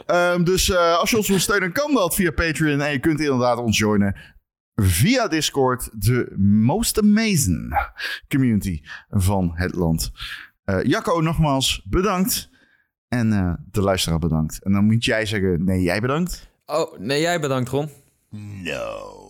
[0.06, 2.80] ehm, dus als je ons wil steunen, kan dat via Patreon.
[2.80, 4.16] En je kunt inderdaad ons joinen
[4.80, 7.90] via Discord, de most amazing
[8.28, 10.10] community van het land.
[10.64, 12.50] Eh, Jacco, nogmaals bedankt.
[13.08, 14.62] En eh, de luisteraar bedankt.
[14.62, 16.48] En dan moet jij zeggen, nee, jij bedankt.
[16.66, 17.88] Oh, nee, jij bedankt Ron.
[18.62, 19.26] No.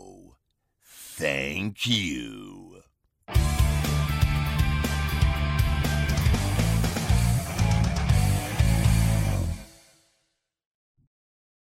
[1.16, 2.48] Thank you.